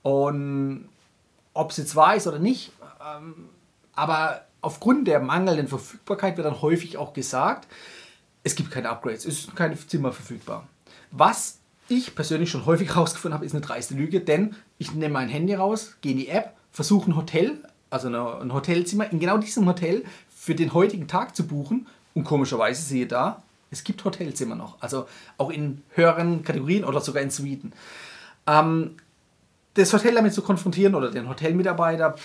Und 0.02 0.90
ob 1.54 1.72
es 1.72 1.78
jetzt 1.78 1.96
wahr 1.96 2.16
ist 2.16 2.28
oder 2.28 2.40
nicht, 2.40 2.72
ähm, 3.06 3.50
aber 3.96 4.46
aufgrund 4.62 5.08
der 5.08 5.20
mangelnden 5.20 5.68
Verfügbarkeit 5.68 6.38
wird 6.38 6.48
dann 6.48 6.62
häufig 6.62 6.98
auch 6.98 7.14
gesagt, 7.14 7.68
es 8.44 8.56
gibt 8.56 8.72
keine 8.72 8.90
Upgrades, 8.90 9.26
es 9.26 9.40
ist 9.40 9.56
keine 9.56 9.78
Zimmer 9.78 10.12
verfügbar. 10.12 10.68
Was 11.12 11.60
ich 11.88 12.16
persönlich 12.16 12.50
schon 12.50 12.66
häufig 12.66 12.90
herausgefunden 12.96 13.36
habe, 13.36 13.46
ist 13.46 13.54
eine 13.54 13.62
dreiste 13.62 13.94
Lüge, 13.94 14.20
denn 14.20 14.56
ich 14.78 14.94
nehme 14.94 15.14
mein 15.14 15.30
Handy 15.30 15.54
raus, 15.54 15.96
gehe 16.02 16.14
in 16.14 16.18
die 16.18 16.30
App, 16.30 16.56
versuche 16.72 17.10
ein 17.10 17.16
Hotel, 17.16 17.64
also 17.94 18.08
ein 18.10 18.54
Hotelzimmer 18.54 19.12
in 19.12 19.20
genau 19.20 19.38
diesem 19.38 19.66
Hotel 19.68 20.04
für 20.36 20.56
den 20.56 20.74
heutigen 20.74 21.08
Tag 21.08 21.36
zu 21.36 21.48
buchen 21.48 21.88
und 22.14 22.24
komischerweise 22.24 22.82
siehe 22.82 23.08
da, 23.08 23.44
Es 23.72 23.84
gibt 23.84 24.04
Hotelzimmer 24.06 24.56
noch, 24.56 24.80
also 24.82 25.08
auch 25.38 25.50
in 25.50 25.82
höheren 25.96 26.44
Kategorien 26.44 26.84
oder 26.84 27.02
sogar 27.02 27.24
in 27.24 27.32
Suiten. 27.32 27.74
Ähm, 28.46 28.98
das 29.74 29.92
Hotel 29.92 30.14
damit 30.14 30.34
zu 30.34 30.44
konfrontieren 30.44 30.94
oder 30.94 31.10
den 31.10 31.28
Hotelmitarbeiter 31.28 32.16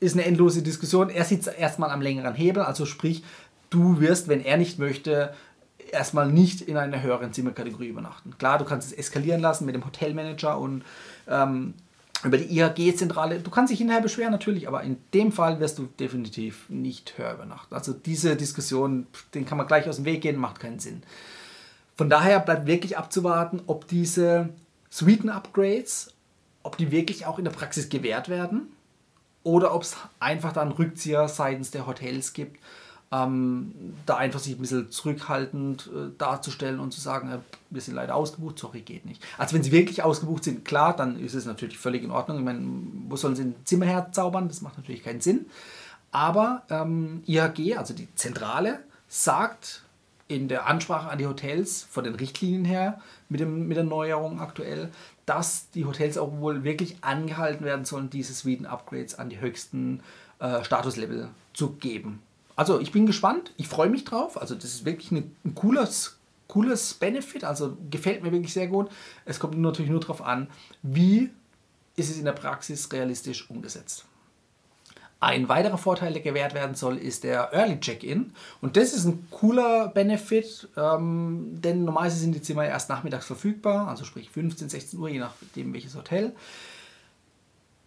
ist 0.00 0.14
eine 0.14 0.26
endlose 0.26 0.62
Diskussion. 0.62 1.08
Er 1.08 1.24
sitzt 1.24 1.48
erstmal 1.48 1.90
am 1.90 2.02
längeren 2.02 2.34
Hebel, 2.34 2.62
also 2.62 2.84
sprich, 2.84 3.24
du 3.70 4.00
wirst, 4.00 4.28
wenn 4.28 4.44
er 4.44 4.58
nicht 4.58 4.78
möchte, 4.78 5.34
erstmal 5.90 6.30
nicht 6.30 6.60
in 6.60 6.76
einer 6.76 7.02
höheren 7.02 7.32
Zimmerkategorie 7.32 7.88
übernachten. 7.88 8.36
Klar, 8.36 8.58
du 8.58 8.64
kannst 8.64 8.88
es 8.88 8.98
eskalieren 8.98 9.40
lassen 9.40 9.64
mit 9.64 9.74
dem 9.74 9.86
Hotelmanager 9.86 10.58
und 10.58 10.84
ähm, 11.26 11.74
über 12.24 12.38
die 12.38 12.58
IHG-Zentrale. 12.58 13.40
Du 13.40 13.50
kannst 13.50 13.70
dich 13.70 13.78
hinterher 13.78 14.02
beschweren, 14.02 14.32
natürlich, 14.32 14.66
aber 14.66 14.82
in 14.82 14.96
dem 15.12 15.30
Fall 15.30 15.60
wirst 15.60 15.78
du 15.78 15.88
definitiv 15.98 16.68
nicht 16.68 17.18
höher 17.18 17.34
übernachten. 17.34 17.74
Also 17.74 17.92
diese 17.92 18.36
Diskussion, 18.36 19.06
den 19.34 19.44
kann 19.44 19.58
man 19.58 19.66
gleich 19.66 19.88
aus 19.88 19.96
dem 19.96 20.04
Weg 20.04 20.22
gehen, 20.22 20.36
macht 20.36 20.60
keinen 20.60 20.78
Sinn. 20.78 21.02
Von 21.96 22.10
daher 22.10 22.40
bleibt 22.40 22.66
wirklich 22.66 22.98
abzuwarten, 22.98 23.62
ob 23.66 23.86
diese 23.86 24.48
Suiten-Upgrades, 24.90 26.12
ob 26.62 26.76
die 26.76 26.90
wirklich 26.90 27.26
auch 27.26 27.38
in 27.38 27.44
der 27.44 27.52
Praxis 27.52 27.88
gewährt 27.88 28.28
werden 28.28 28.72
oder 29.42 29.74
ob 29.74 29.82
es 29.82 29.96
einfach 30.18 30.52
dann 30.52 30.72
Rückzieher 30.72 31.28
seitens 31.28 31.70
der 31.70 31.86
Hotels 31.86 32.32
gibt 32.32 32.58
ähm, 33.14 33.94
da 34.06 34.16
einfach 34.16 34.40
sich 34.40 34.54
ein 34.54 34.60
bisschen 34.60 34.90
zurückhaltend 34.90 35.88
äh, 35.94 36.10
darzustellen 36.18 36.80
und 36.80 36.92
zu 36.92 37.00
sagen, 37.00 37.30
äh, 37.30 37.38
wir 37.70 37.80
sind 37.80 37.94
leider 37.94 38.16
ausgebucht, 38.16 38.58
sorry, 38.58 38.80
geht 38.80 39.06
nicht. 39.06 39.22
Also 39.38 39.54
wenn 39.54 39.62
sie 39.62 39.72
wirklich 39.72 40.02
ausgebucht 40.02 40.44
sind, 40.44 40.64
klar, 40.64 40.96
dann 40.96 41.18
ist 41.18 41.34
es 41.34 41.44
natürlich 41.44 41.78
völlig 41.78 42.02
in 42.02 42.10
Ordnung. 42.10 42.38
Ich 42.38 42.44
meine, 42.44 42.66
wo 43.08 43.16
sollen 43.16 43.36
sie 43.36 43.42
ein 43.42 43.54
Zimmer 43.64 43.86
herzaubern? 43.86 44.48
Das 44.48 44.62
macht 44.62 44.78
natürlich 44.78 45.04
keinen 45.04 45.20
Sinn. 45.20 45.46
Aber 46.10 46.62
ähm, 46.70 47.22
IHG, 47.26 47.76
also 47.76 47.94
die 47.94 48.12
Zentrale, 48.14 48.80
sagt 49.08 49.82
in 50.26 50.48
der 50.48 50.66
Ansprache 50.66 51.08
an 51.08 51.18
die 51.18 51.26
Hotels 51.26 51.86
von 51.88 52.02
den 52.02 52.14
Richtlinien 52.14 52.64
her 52.64 53.00
mit, 53.28 53.40
dem, 53.40 53.68
mit 53.68 53.76
der 53.76 53.84
Neuerung 53.84 54.40
aktuell, 54.40 54.90
dass 55.26 55.70
die 55.70 55.84
Hotels 55.84 56.18
auch 56.18 56.38
wohl 56.38 56.64
wirklich 56.64 56.96
angehalten 57.02 57.64
werden 57.64 57.84
sollen, 57.84 58.10
diese 58.10 58.32
Suiten-Upgrades 58.32 59.18
an 59.18 59.28
die 59.28 59.40
höchsten 59.40 60.00
äh, 60.40 60.64
Statuslevel 60.64 61.28
zu 61.52 61.72
geben. 61.72 62.20
Also 62.56 62.80
ich 62.80 62.92
bin 62.92 63.06
gespannt, 63.06 63.52
ich 63.56 63.68
freue 63.68 63.88
mich 63.88 64.04
drauf. 64.04 64.40
Also 64.40 64.54
das 64.54 64.66
ist 64.66 64.84
wirklich 64.84 65.10
ein 65.10 65.34
cooles, 65.54 66.18
cooles 66.48 66.94
Benefit, 66.94 67.44
also 67.44 67.76
gefällt 67.90 68.22
mir 68.22 68.32
wirklich 68.32 68.52
sehr 68.52 68.68
gut. 68.68 68.90
Es 69.24 69.40
kommt 69.40 69.56
natürlich 69.58 69.90
nur 69.90 70.00
darauf 70.00 70.22
an, 70.22 70.48
wie 70.82 71.30
ist 71.96 72.10
es 72.10 72.18
in 72.18 72.24
der 72.24 72.32
Praxis 72.32 72.90
realistisch 72.92 73.48
umgesetzt. 73.50 74.04
Ein 75.20 75.48
weiterer 75.48 75.78
Vorteil, 75.78 76.12
der 76.12 76.20
gewährt 76.20 76.52
werden 76.52 76.74
soll, 76.74 76.98
ist 76.98 77.24
der 77.24 77.50
Early 77.54 77.80
Check-in. 77.80 78.32
Und 78.60 78.76
das 78.76 78.92
ist 78.92 79.06
ein 79.06 79.26
cooler 79.30 79.88
Benefit, 79.88 80.68
ähm, 80.76 81.62
denn 81.62 81.84
normalerweise 81.84 82.18
sind 82.18 82.34
die 82.34 82.42
Zimmer 82.42 82.66
erst 82.66 82.90
nachmittags 82.90 83.24
verfügbar, 83.24 83.88
also 83.88 84.04
sprich 84.04 84.28
15, 84.28 84.68
16 84.68 84.98
Uhr, 84.98 85.08
je 85.08 85.20
nachdem 85.20 85.72
welches 85.72 85.96
Hotel. 85.96 86.34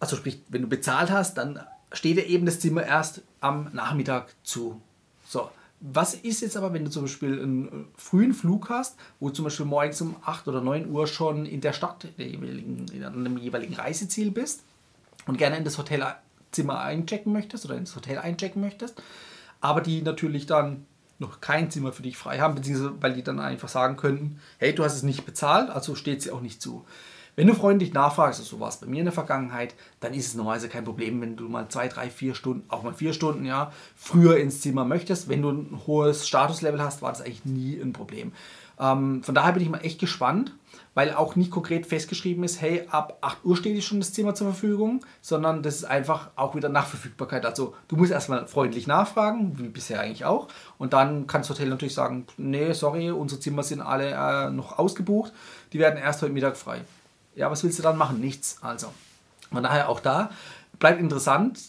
Also 0.00 0.16
sprich, 0.16 0.40
wenn 0.48 0.62
du 0.62 0.68
bezahlt 0.68 1.10
hast, 1.12 1.38
dann 1.38 1.60
steht 1.92 2.16
dir 2.16 2.26
eben 2.26 2.46
das 2.46 2.60
Zimmer 2.60 2.84
erst 2.84 3.22
am 3.40 3.70
Nachmittag 3.72 4.34
zu. 4.42 4.80
So, 5.26 5.50
was 5.80 6.14
ist 6.14 6.40
jetzt 6.40 6.56
aber, 6.56 6.72
wenn 6.72 6.84
du 6.84 6.90
zum 6.90 7.02
Beispiel 7.02 7.40
einen 7.40 7.88
frühen 7.96 8.34
Flug 8.34 8.68
hast, 8.68 8.98
wo 9.20 9.30
zum 9.30 9.44
Beispiel 9.44 9.66
morgens 9.66 10.00
um 10.00 10.16
8 10.24 10.48
oder 10.48 10.60
9 10.60 10.90
Uhr 10.90 11.06
schon 11.06 11.46
in 11.46 11.60
der 11.60 11.72
Stadt, 11.72 12.06
in 12.16 13.04
einem 13.04 13.36
jeweiligen 13.36 13.74
Reiseziel 13.74 14.30
bist 14.30 14.64
und 15.26 15.38
gerne 15.38 15.56
in 15.56 15.64
das 15.64 15.78
Hotelzimmer 15.78 16.80
einchecken 16.80 17.32
möchtest 17.32 17.64
oder 17.64 17.76
ins 17.76 17.94
Hotel 17.94 18.18
einchecken 18.18 18.60
möchtest, 18.60 19.00
aber 19.60 19.80
die 19.80 20.02
natürlich 20.02 20.46
dann 20.46 20.86
noch 21.20 21.40
kein 21.40 21.70
Zimmer 21.70 21.92
für 21.92 22.02
dich 22.02 22.16
frei 22.16 22.38
haben, 22.38 22.54
beziehungsweise 22.54 22.94
weil 23.00 23.14
die 23.14 23.22
dann 23.22 23.40
einfach 23.40 23.68
sagen 23.68 23.96
könnten, 23.96 24.40
hey, 24.58 24.74
du 24.74 24.84
hast 24.84 24.94
es 24.94 25.02
nicht 25.02 25.26
bezahlt, 25.26 25.70
also 25.70 25.94
steht 25.94 26.22
sie 26.22 26.30
auch 26.30 26.40
nicht 26.40 26.62
zu. 26.62 26.84
Wenn 27.38 27.46
du 27.46 27.54
freundlich 27.54 27.92
nachfragst, 27.92 28.44
so 28.44 28.58
war 28.58 28.68
es 28.68 28.78
bei 28.78 28.88
mir 28.88 28.98
in 28.98 29.04
der 29.04 29.12
Vergangenheit, 29.12 29.76
dann 30.00 30.12
ist 30.12 30.26
es 30.26 30.34
normalerweise 30.34 30.68
kein 30.68 30.82
Problem, 30.82 31.20
wenn 31.20 31.36
du 31.36 31.48
mal 31.48 31.68
zwei, 31.68 31.86
drei, 31.86 32.10
vier 32.10 32.34
Stunden, 32.34 32.68
auch 32.68 32.82
mal 32.82 32.94
vier 32.94 33.12
Stunden, 33.12 33.44
ja, 33.44 33.70
früher 33.94 34.38
ins 34.38 34.60
Zimmer 34.60 34.84
möchtest. 34.84 35.28
Wenn 35.28 35.42
du 35.42 35.50
ein 35.50 35.80
hohes 35.86 36.26
Statuslevel 36.26 36.82
hast, 36.82 37.00
war 37.00 37.12
das 37.12 37.20
eigentlich 37.20 37.44
nie 37.44 37.80
ein 37.80 37.92
Problem. 37.92 38.32
Ähm, 38.80 39.22
von 39.22 39.36
daher 39.36 39.52
bin 39.52 39.62
ich 39.62 39.68
mal 39.68 39.84
echt 39.84 40.00
gespannt, 40.00 40.52
weil 40.94 41.14
auch 41.14 41.36
nicht 41.36 41.52
konkret 41.52 41.86
festgeschrieben 41.86 42.42
ist, 42.42 42.60
hey, 42.60 42.88
ab 42.90 43.18
8 43.20 43.44
Uhr 43.44 43.56
steht 43.56 43.84
schon 43.84 44.00
das 44.00 44.12
Zimmer 44.12 44.34
zur 44.34 44.48
Verfügung, 44.48 45.04
sondern 45.20 45.62
das 45.62 45.76
ist 45.76 45.84
einfach 45.84 46.30
auch 46.34 46.56
wieder 46.56 46.68
nach 46.68 46.88
Verfügbarkeit. 46.88 47.46
Also 47.46 47.72
du 47.86 47.94
musst 47.94 48.10
erstmal 48.10 48.48
freundlich 48.48 48.88
nachfragen, 48.88 49.56
wie 49.60 49.68
bisher 49.68 50.00
eigentlich 50.00 50.24
auch, 50.24 50.48
und 50.76 50.92
dann 50.92 51.28
kann 51.28 51.42
das 51.42 51.50
Hotel 51.50 51.68
natürlich 51.68 51.94
sagen, 51.94 52.26
nee, 52.36 52.72
sorry, 52.72 53.12
unsere 53.12 53.40
Zimmer 53.40 53.62
sind 53.62 53.80
alle 53.80 54.10
äh, 54.10 54.50
noch 54.50 54.76
ausgebucht, 54.76 55.32
die 55.72 55.78
werden 55.78 56.00
erst 56.00 56.20
heute 56.22 56.32
Mittag 56.32 56.56
frei. 56.56 56.80
Ja, 57.38 57.50
was 57.52 57.62
willst 57.62 57.78
du 57.78 57.84
dann 57.84 57.96
machen? 57.96 58.20
Nichts. 58.20 58.58
Also, 58.62 58.92
von 59.52 59.62
daher 59.62 59.88
auch 59.88 60.00
da 60.00 60.30
bleibt 60.80 61.00
interessant, 61.00 61.60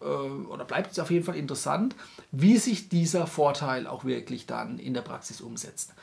äh, 0.00 0.04
oder 0.04 0.64
bleibt 0.64 0.90
es 0.92 0.98
auf 0.98 1.12
jeden 1.12 1.24
Fall 1.24 1.36
interessant, 1.36 1.94
wie 2.32 2.58
sich 2.58 2.88
dieser 2.88 3.28
Vorteil 3.28 3.86
auch 3.86 4.04
wirklich 4.04 4.46
dann 4.46 4.80
in 4.80 4.94
der 4.94 5.02
Praxis 5.02 5.40
umsetzt. 5.40 5.94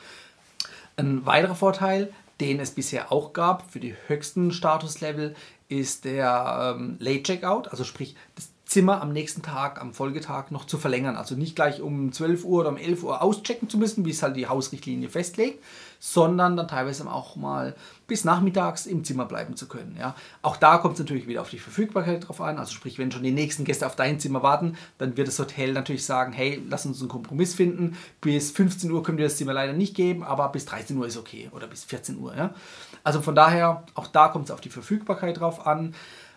Ein 0.96 1.26
weiterer 1.26 1.54
Vorteil, 1.54 2.12
den 2.40 2.60
es 2.60 2.70
bisher 2.70 3.12
auch 3.12 3.34
gab 3.34 3.70
für 3.70 3.78
die 3.78 3.94
höchsten 4.06 4.52
Statuslevel, 4.52 5.36
ist 5.68 6.06
der 6.06 6.74
ähm, 6.76 6.96
Late 6.98 7.24
Checkout, 7.24 7.68
also 7.68 7.84
sprich 7.84 8.16
das 8.36 8.48
Zimmer 8.66 9.02
am 9.02 9.12
nächsten 9.12 9.42
Tag, 9.42 9.80
am 9.80 9.92
Folgetag 9.92 10.50
noch 10.50 10.64
zu 10.64 10.78
verlängern. 10.78 11.16
Also 11.16 11.34
nicht 11.34 11.54
gleich 11.54 11.82
um 11.82 12.12
12 12.12 12.44
Uhr 12.44 12.60
oder 12.60 12.70
um 12.70 12.78
11 12.78 13.02
Uhr 13.02 13.22
auschecken 13.22 13.68
zu 13.68 13.76
müssen, 13.76 14.04
wie 14.04 14.10
es 14.10 14.22
halt 14.22 14.36
die 14.36 14.46
Hausrichtlinie 14.46 15.10
festlegt, 15.10 15.62
sondern 16.00 16.56
dann 16.56 16.66
teilweise 16.66 17.10
auch 17.10 17.36
mal 17.36 17.74
bis 18.06 18.24
nachmittags 18.24 18.86
im 18.86 19.04
Zimmer 19.04 19.26
bleiben 19.26 19.54
zu 19.54 19.68
können. 19.68 19.96
Ja. 19.98 20.14
Auch 20.40 20.56
da 20.56 20.78
kommt 20.78 20.94
es 20.94 21.00
natürlich 21.00 21.26
wieder 21.26 21.42
auf 21.42 21.50
die 21.50 21.58
Verfügbarkeit 21.58 22.26
drauf 22.26 22.40
an. 22.40 22.58
Also 22.58 22.72
sprich, 22.72 22.98
wenn 22.98 23.12
schon 23.12 23.22
die 23.22 23.32
nächsten 23.32 23.64
Gäste 23.64 23.86
auf 23.86 23.96
dein 23.96 24.18
Zimmer 24.18 24.42
warten, 24.42 24.76
dann 24.96 25.16
wird 25.18 25.28
das 25.28 25.38
Hotel 25.38 25.72
natürlich 25.72 26.04
sagen, 26.04 26.32
hey, 26.32 26.62
lass 26.68 26.86
uns 26.86 27.00
einen 27.00 27.10
Kompromiss 27.10 27.54
finden. 27.54 27.98
Bis 28.22 28.50
15 28.50 28.90
Uhr 28.90 29.02
können 29.02 29.18
wir 29.18 29.26
das 29.26 29.36
Zimmer 29.36 29.52
leider 29.52 29.74
nicht 29.74 29.94
geben, 29.94 30.24
aber 30.24 30.48
bis 30.48 30.64
13 30.64 30.96
Uhr 30.96 31.06
ist 31.06 31.18
okay 31.18 31.50
oder 31.54 31.66
bis 31.66 31.84
14 31.84 32.18
Uhr. 32.18 32.34
Ja. 32.34 32.54
Also 33.02 33.20
von 33.20 33.34
daher, 33.34 33.84
auch 33.94 34.06
da 34.06 34.28
kommt 34.28 34.46
es 34.46 34.50
auf 34.50 34.62
die 34.62 34.70
Verfügbarkeit 34.70 35.38
drauf 35.38 35.66
an. 35.66 35.94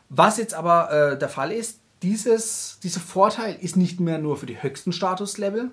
Was 0.10 0.38
jetzt 0.38 0.54
aber 0.54 0.92
äh, 0.92 1.18
der 1.18 1.30
Fall 1.30 1.52
ist, 1.52 1.80
dieses, 2.04 2.80
dieser 2.84 3.00
Vorteil 3.00 3.56
ist 3.60 3.78
nicht 3.78 4.00
mehr 4.00 4.20
nur 4.20 4.38
für 4.38 4.46
die 4.46 4.62
höchsten 4.62 4.92
Statuslevel 4.92 5.72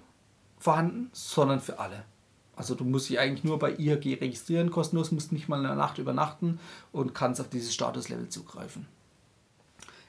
vorhanden, 0.58 1.10
sondern 1.12 1.60
für 1.60 1.78
alle. 1.78 2.04
Also 2.56 2.74
du 2.74 2.84
musst 2.84 3.08
dich 3.08 3.18
eigentlich 3.18 3.44
nur 3.44 3.58
bei 3.58 3.72
IHG 3.72 4.20
registrieren, 4.20 4.70
kostenlos, 4.70 5.10
musst 5.10 5.32
nicht 5.32 5.48
mal 5.48 5.64
eine 5.64 5.74
Nacht 5.74 5.98
übernachten 5.98 6.60
und 6.92 7.14
kannst 7.14 7.40
auf 7.40 7.48
dieses 7.48 7.74
Statuslevel 7.74 8.28
zugreifen. 8.28 8.86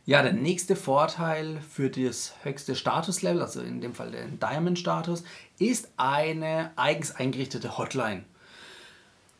Ja, 0.06 0.22
der 0.22 0.34
nächste 0.34 0.76
Vorteil 0.76 1.60
für 1.68 1.90
das 1.90 2.34
höchste 2.44 2.76
Statuslevel, 2.76 3.42
also 3.42 3.62
in 3.62 3.82
dem 3.82 3.96
Fall 3.96 4.12
den 4.12 4.40
Diamond-Status, 4.40 5.24
ist 5.58 5.90
eine 5.98 6.72
eigens 6.76 7.16
eingerichtete 7.16 7.80
Hotline. 7.80 8.24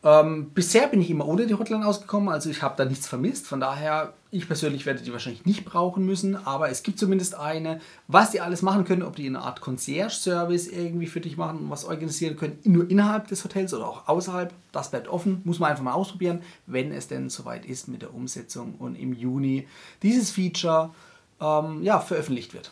Ähm, 0.02 0.50
bisher 0.50 0.88
bin 0.88 1.00
ich 1.00 1.08
immer 1.08 1.26
ohne 1.28 1.46
die 1.46 1.54
Hotline 1.54 1.86
ausgekommen, 1.86 2.28
also 2.28 2.50
ich 2.50 2.62
habe 2.62 2.74
da 2.76 2.84
nichts 2.84 3.06
vermisst. 3.06 3.46
Von 3.46 3.60
daher, 3.60 4.14
ich 4.36 4.46
persönlich 4.46 4.86
werde 4.86 5.02
die 5.02 5.12
wahrscheinlich 5.12 5.46
nicht 5.46 5.64
brauchen 5.64 6.04
müssen, 6.04 6.36
aber 6.36 6.68
es 6.70 6.82
gibt 6.82 6.98
zumindest 6.98 7.34
eine, 7.34 7.80
was 8.08 8.30
die 8.30 8.40
alles 8.40 8.62
machen 8.62 8.84
können, 8.84 9.02
ob 9.02 9.16
die 9.16 9.26
eine 9.26 9.40
Art 9.40 9.60
Concierge-Service 9.60 10.68
irgendwie 10.68 11.06
für 11.06 11.20
dich 11.20 11.36
machen 11.36 11.60
und 11.60 11.70
was 11.70 11.84
organisieren 11.84 12.36
können, 12.36 12.58
nur 12.64 12.90
innerhalb 12.90 13.28
des 13.28 13.44
Hotels 13.44 13.72
oder 13.74 13.88
auch 13.88 14.08
außerhalb. 14.08 14.52
Das 14.72 14.90
bleibt 14.90 15.08
offen, 15.08 15.40
muss 15.44 15.58
man 15.58 15.70
einfach 15.70 15.84
mal 15.84 15.92
ausprobieren, 15.92 16.42
wenn 16.66 16.92
es 16.92 17.08
denn 17.08 17.30
soweit 17.30 17.64
ist 17.64 17.88
mit 17.88 18.02
der 18.02 18.14
Umsetzung 18.14 18.74
und 18.78 18.94
im 18.96 19.12
Juni 19.12 19.66
dieses 20.02 20.30
Feature 20.30 20.90
ähm, 21.40 21.82
ja, 21.82 22.00
veröffentlicht 22.00 22.54
wird. 22.54 22.70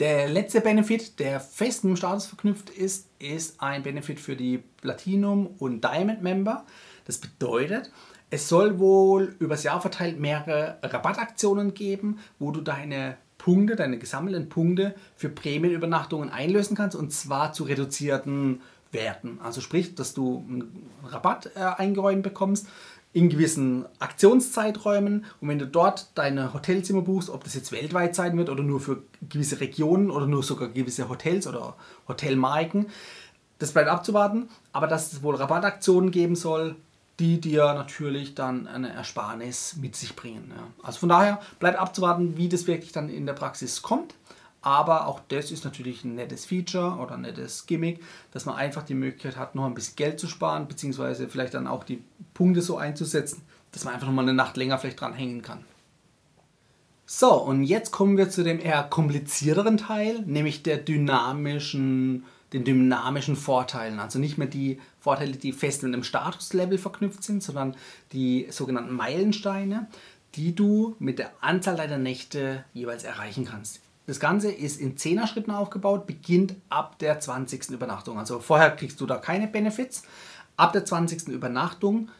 Der 0.00 0.28
letzte 0.28 0.60
Benefit, 0.60 1.18
der 1.18 1.40
fest 1.40 1.82
mit 1.82 1.94
dem 1.94 1.96
Status 1.96 2.26
verknüpft 2.26 2.70
ist, 2.70 3.06
ist 3.18 3.60
ein 3.60 3.82
Benefit 3.82 4.20
für 4.20 4.36
die 4.36 4.62
Platinum- 4.80 5.48
und 5.58 5.82
Diamond-Member. 5.82 6.64
Das 7.04 7.18
bedeutet, 7.18 7.90
es 8.30 8.48
soll 8.48 8.78
wohl 8.78 9.34
übers 9.38 9.62
Jahr 9.62 9.80
verteilt 9.80 10.18
mehrere 10.18 10.78
Rabattaktionen 10.82 11.74
geben, 11.74 12.18
wo 12.38 12.50
du 12.50 12.60
deine 12.60 13.16
Punkte, 13.38 13.76
deine 13.76 13.98
gesammelten 13.98 14.48
Punkte 14.48 14.94
für 15.16 15.28
Prämienübernachtungen 15.28 16.28
einlösen 16.30 16.76
kannst 16.76 16.96
und 16.96 17.12
zwar 17.12 17.52
zu 17.52 17.64
reduzierten 17.64 18.60
Werten. 18.92 19.38
Also 19.42 19.60
sprich, 19.60 19.94
dass 19.94 20.12
du 20.12 20.44
einen 20.48 20.90
Rabatt 21.04 21.50
äh, 21.54 21.60
eingeräumt 21.60 22.22
bekommst 22.22 22.66
in 23.12 23.30
gewissen 23.30 23.86
Aktionszeiträumen 24.00 25.24
und 25.40 25.48
wenn 25.48 25.58
du 25.58 25.66
dort 25.66 26.08
deine 26.14 26.52
Hotelzimmer 26.52 27.02
buchst, 27.02 27.30
ob 27.30 27.44
das 27.44 27.54
jetzt 27.54 27.72
weltweit 27.72 28.14
sein 28.14 28.36
wird 28.36 28.50
oder 28.50 28.62
nur 28.62 28.80
für 28.80 29.02
gewisse 29.28 29.60
Regionen 29.60 30.10
oder 30.10 30.26
nur 30.26 30.42
sogar 30.42 30.68
gewisse 30.68 31.08
Hotels 31.08 31.46
oder 31.46 31.74
Hotelmarken, 32.06 32.86
das 33.58 33.72
bleibt 33.72 33.88
abzuwarten, 33.88 34.48
aber 34.72 34.86
dass 34.86 35.12
es 35.12 35.22
wohl 35.22 35.34
Rabattaktionen 35.34 36.10
geben 36.10 36.36
soll, 36.36 36.76
die 37.18 37.40
dir 37.40 37.74
natürlich 37.74 38.34
dann 38.34 38.66
eine 38.68 38.92
Ersparnis 38.92 39.76
mit 39.80 39.96
sich 39.96 40.14
bringen. 40.14 40.52
Ja. 40.54 40.66
Also 40.82 41.00
von 41.00 41.08
daher 41.08 41.40
bleibt 41.58 41.78
abzuwarten, 41.78 42.36
wie 42.36 42.48
das 42.48 42.66
wirklich 42.66 42.92
dann 42.92 43.08
in 43.08 43.26
der 43.26 43.32
Praxis 43.32 43.82
kommt. 43.82 44.14
Aber 44.60 45.06
auch 45.06 45.20
das 45.28 45.50
ist 45.50 45.64
natürlich 45.64 46.04
ein 46.04 46.16
nettes 46.16 46.44
Feature 46.44 46.96
oder 46.98 47.14
ein 47.14 47.22
nettes 47.22 47.66
Gimmick, 47.66 48.02
dass 48.32 48.44
man 48.44 48.56
einfach 48.56 48.82
die 48.82 48.94
Möglichkeit 48.94 49.36
hat, 49.36 49.54
noch 49.54 49.64
ein 49.64 49.74
bisschen 49.74 49.96
Geld 49.96 50.18
zu 50.18 50.26
sparen, 50.26 50.66
beziehungsweise 50.66 51.28
vielleicht 51.28 51.54
dann 51.54 51.68
auch 51.68 51.84
die 51.84 52.02
Punkte 52.34 52.60
so 52.60 52.76
einzusetzen, 52.76 53.42
dass 53.72 53.84
man 53.84 53.94
einfach 53.94 54.08
noch 54.08 54.14
mal 54.14 54.22
eine 54.22 54.34
Nacht 54.34 54.56
länger 54.56 54.78
vielleicht 54.78 55.00
dran 55.00 55.14
hängen 55.14 55.42
kann. 55.42 55.64
So, 57.06 57.32
und 57.32 57.62
jetzt 57.62 57.90
kommen 57.90 58.18
wir 58.18 58.28
zu 58.28 58.44
dem 58.44 58.60
eher 58.60 58.82
komplizierteren 58.82 59.78
Teil, 59.78 60.22
nämlich 60.26 60.62
der 60.62 60.76
dynamischen, 60.76 62.24
den 62.52 62.64
dynamischen 62.64 63.36
Vorteilen. 63.36 63.98
Also 63.98 64.18
nicht 64.18 64.36
mehr 64.36 64.48
die 64.48 64.78
Vorteile, 65.08 65.32
die 65.32 65.52
fest 65.52 65.82
mit 65.82 65.94
einem 65.94 66.04
Statuslevel 66.04 66.76
verknüpft 66.76 67.22
sind, 67.22 67.42
sondern 67.42 67.74
die 68.12 68.46
sogenannten 68.50 68.92
Meilensteine, 68.92 69.86
die 70.34 70.54
du 70.54 70.96
mit 70.98 71.18
der 71.18 71.30
Anzahl 71.40 71.76
deiner 71.76 71.96
Nächte 71.96 72.62
jeweils 72.74 73.04
erreichen 73.04 73.46
kannst. 73.46 73.80
Das 74.06 74.20
Ganze 74.20 74.52
ist 74.52 74.78
in 74.78 74.96
10er 74.96 75.26
Schritten 75.26 75.50
aufgebaut, 75.50 76.06
beginnt 76.06 76.56
ab 76.68 76.98
der 76.98 77.20
20. 77.20 77.70
Übernachtung. 77.70 78.18
Also 78.18 78.38
vorher 78.40 78.70
kriegst 78.70 79.00
du 79.00 79.06
da 79.06 79.16
keine 79.16 79.48
Benefits. 79.48 80.02
Ab 80.58 80.74
der 80.74 80.84
20. 80.84 81.28
Übernachtung 81.28 82.10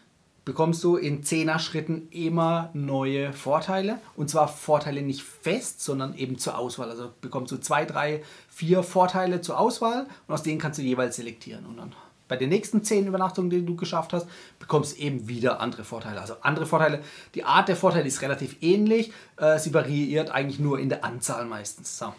bekommst 0.46 0.82
du 0.82 0.96
in 0.96 1.22
10er 1.22 1.58
Schritten 1.58 2.08
immer 2.10 2.70
neue 2.72 3.34
Vorteile. 3.34 3.98
Und 4.16 4.30
zwar 4.30 4.48
Vorteile 4.48 5.02
nicht 5.02 5.22
fest, 5.22 5.82
sondern 5.82 6.14
eben 6.14 6.38
zur 6.38 6.56
Auswahl. 6.56 6.88
Also 6.88 7.10
bekommst 7.20 7.52
du 7.52 7.58
zwei, 7.58 7.84
drei, 7.84 8.22
vier 8.48 8.82
Vorteile 8.82 9.42
zur 9.42 9.60
Auswahl 9.60 10.06
und 10.26 10.32
aus 10.32 10.42
denen 10.42 10.58
kannst 10.58 10.78
du 10.78 10.82
jeweils 10.82 11.16
selektieren. 11.16 11.66
Und 11.66 11.76
dann 11.76 11.94
bei 12.28 12.36
den 12.36 12.50
nächsten 12.50 12.84
zehn 12.84 13.06
Übernachtungen, 13.06 13.50
die 13.50 13.64
du 13.64 13.74
geschafft 13.74 14.12
hast, 14.12 14.26
bekommst 14.58 14.98
eben 14.98 15.26
wieder 15.28 15.60
andere 15.60 15.84
Vorteile. 15.84 16.20
Also 16.20 16.34
andere 16.42 16.66
Vorteile, 16.66 17.02
die 17.34 17.44
Art 17.44 17.68
der 17.68 17.76
Vorteile 17.76 18.06
ist 18.06 18.22
relativ 18.22 18.56
ähnlich. 18.60 19.12
Äh, 19.38 19.58
sie 19.58 19.74
variiert 19.74 20.30
eigentlich 20.30 20.60
nur 20.60 20.78
in 20.78 20.88
der 20.88 21.04
Anzahl 21.04 21.46
meistens. 21.46 21.98
So. 21.98 22.12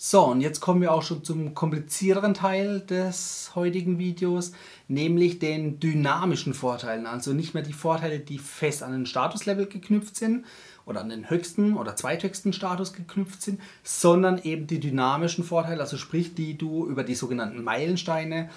So, 0.00 0.26
und 0.26 0.40
jetzt 0.42 0.60
kommen 0.60 0.80
wir 0.80 0.92
auch 0.92 1.02
schon 1.02 1.24
zum 1.24 1.54
komplizierteren 1.54 2.32
Teil 2.32 2.78
des 2.82 3.50
heutigen 3.56 3.98
Videos, 3.98 4.52
nämlich 4.86 5.40
den 5.40 5.80
dynamischen 5.80 6.54
Vorteilen. 6.54 7.04
Also 7.04 7.32
nicht 7.32 7.52
mehr 7.52 7.64
die 7.64 7.72
Vorteile, 7.72 8.20
die 8.20 8.38
fest 8.38 8.84
an 8.84 8.92
den 8.92 9.06
Statuslevel 9.06 9.66
geknüpft 9.66 10.14
sind 10.14 10.44
oder 10.88 11.00
an 11.00 11.10
den 11.10 11.28
höchsten 11.30 11.76
oder 11.76 11.94
zweithöchsten 11.94 12.52
Status 12.52 12.92
geknüpft 12.92 13.42
sind, 13.42 13.60
sondern 13.84 14.38
eben 14.38 14.66
die 14.66 14.80
dynamischen 14.80 15.44
Vorteile, 15.44 15.80
also 15.80 15.96
sprich, 15.96 16.34
die 16.34 16.56
du 16.56 16.86
über 16.86 17.04
die 17.04 17.14
sogenannten 17.14 17.62
Meilensteine 17.62 18.48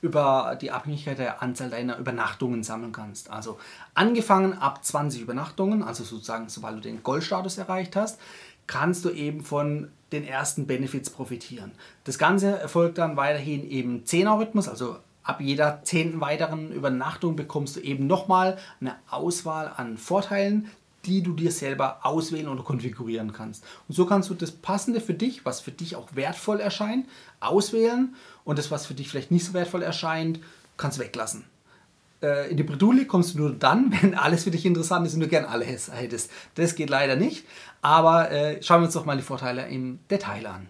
über 0.00 0.56
die 0.60 0.70
Abhängigkeit 0.70 1.18
der 1.18 1.42
Anzahl 1.42 1.70
deiner 1.70 1.98
Übernachtungen 1.98 2.62
sammeln 2.62 2.92
kannst. 2.92 3.30
Also 3.30 3.58
angefangen 3.94 4.52
ab 4.52 4.84
20 4.84 5.22
Übernachtungen, 5.22 5.82
also 5.82 6.04
sozusagen 6.04 6.48
sobald 6.48 6.76
du 6.76 6.80
den 6.80 7.02
Goldstatus 7.02 7.58
erreicht 7.58 7.96
hast, 7.96 8.20
kannst 8.66 9.04
du 9.04 9.10
eben 9.10 9.42
von 9.42 9.90
den 10.12 10.24
ersten 10.24 10.66
Benefits 10.66 11.10
profitieren. 11.10 11.72
Das 12.04 12.18
Ganze 12.18 12.58
erfolgt 12.58 12.98
dann 12.98 13.16
weiterhin 13.16 13.68
eben 13.68 14.04
10er-Rhythmus, 14.04 14.68
also 14.68 14.96
ab 15.22 15.40
jeder 15.40 15.82
zehnten 15.82 16.20
weiteren 16.20 16.72
Übernachtung 16.72 17.36
bekommst 17.36 17.76
du 17.76 17.80
eben 17.80 18.06
nochmal 18.06 18.56
eine 18.80 18.96
Auswahl 19.10 19.72
an 19.76 19.98
Vorteilen, 19.98 20.70
die 21.08 21.22
du 21.22 21.32
dir 21.32 21.50
selber 21.50 22.00
auswählen 22.02 22.48
oder 22.48 22.62
konfigurieren 22.62 23.32
kannst. 23.32 23.64
Und 23.88 23.94
so 23.94 24.06
kannst 24.06 24.30
du 24.30 24.34
das 24.34 24.52
Passende 24.52 25.00
für 25.00 25.14
dich, 25.14 25.44
was 25.44 25.60
für 25.60 25.70
dich 25.72 25.96
auch 25.96 26.14
wertvoll 26.14 26.60
erscheint, 26.60 27.06
auswählen 27.40 28.14
und 28.44 28.58
das, 28.58 28.70
was 28.70 28.86
für 28.86 28.94
dich 28.94 29.08
vielleicht 29.08 29.30
nicht 29.30 29.44
so 29.44 29.54
wertvoll 29.54 29.82
erscheint, 29.82 30.40
kannst 30.76 30.98
du 30.98 31.02
weglassen. 31.02 31.44
Äh, 32.22 32.50
in 32.50 32.56
die 32.56 32.62
Bredouille 32.62 33.06
kommst 33.06 33.34
du 33.34 33.38
nur 33.38 33.52
dann, 33.52 33.92
wenn 34.02 34.14
alles 34.14 34.44
für 34.44 34.50
dich 34.50 34.66
interessant 34.66 35.06
ist 35.06 35.14
und 35.14 35.20
du 35.20 35.28
gern 35.28 35.44
alles 35.44 35.90
hättest. 35.90 36.30
Das 36.54 36.74
geht 36.74 36.90
leider 36.90 37.16
nicht, 37.16 37.46
aber 37.80 38.30
äh, 38.30 38.62
schauen 38.62 38.82
wir 38.82 38.86
uns 38.86 38.94
doch 38.94 39.06
mal 39.06 39.16
die 39.16 39.22
Vorteile 39.22 39.66
im 39.68 40.00
Detail 40.10 40.46
an. 40.46 40.68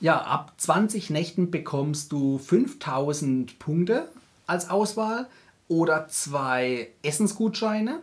Ja, 0.00 0.22
ab 0.22 0.52
20 0.56 1.10
Nächten 1.10 1.50
bekommst 1.50 2.12
du 2.12 2.38
5000 2.38 3.58
Punkte 3.58 4.08
als 4.46 4.70
Auswahl 4.70 5.26
oder 5.66 6.08
zwei 6.08 6.88
Essensgutscheine 7.02 8.00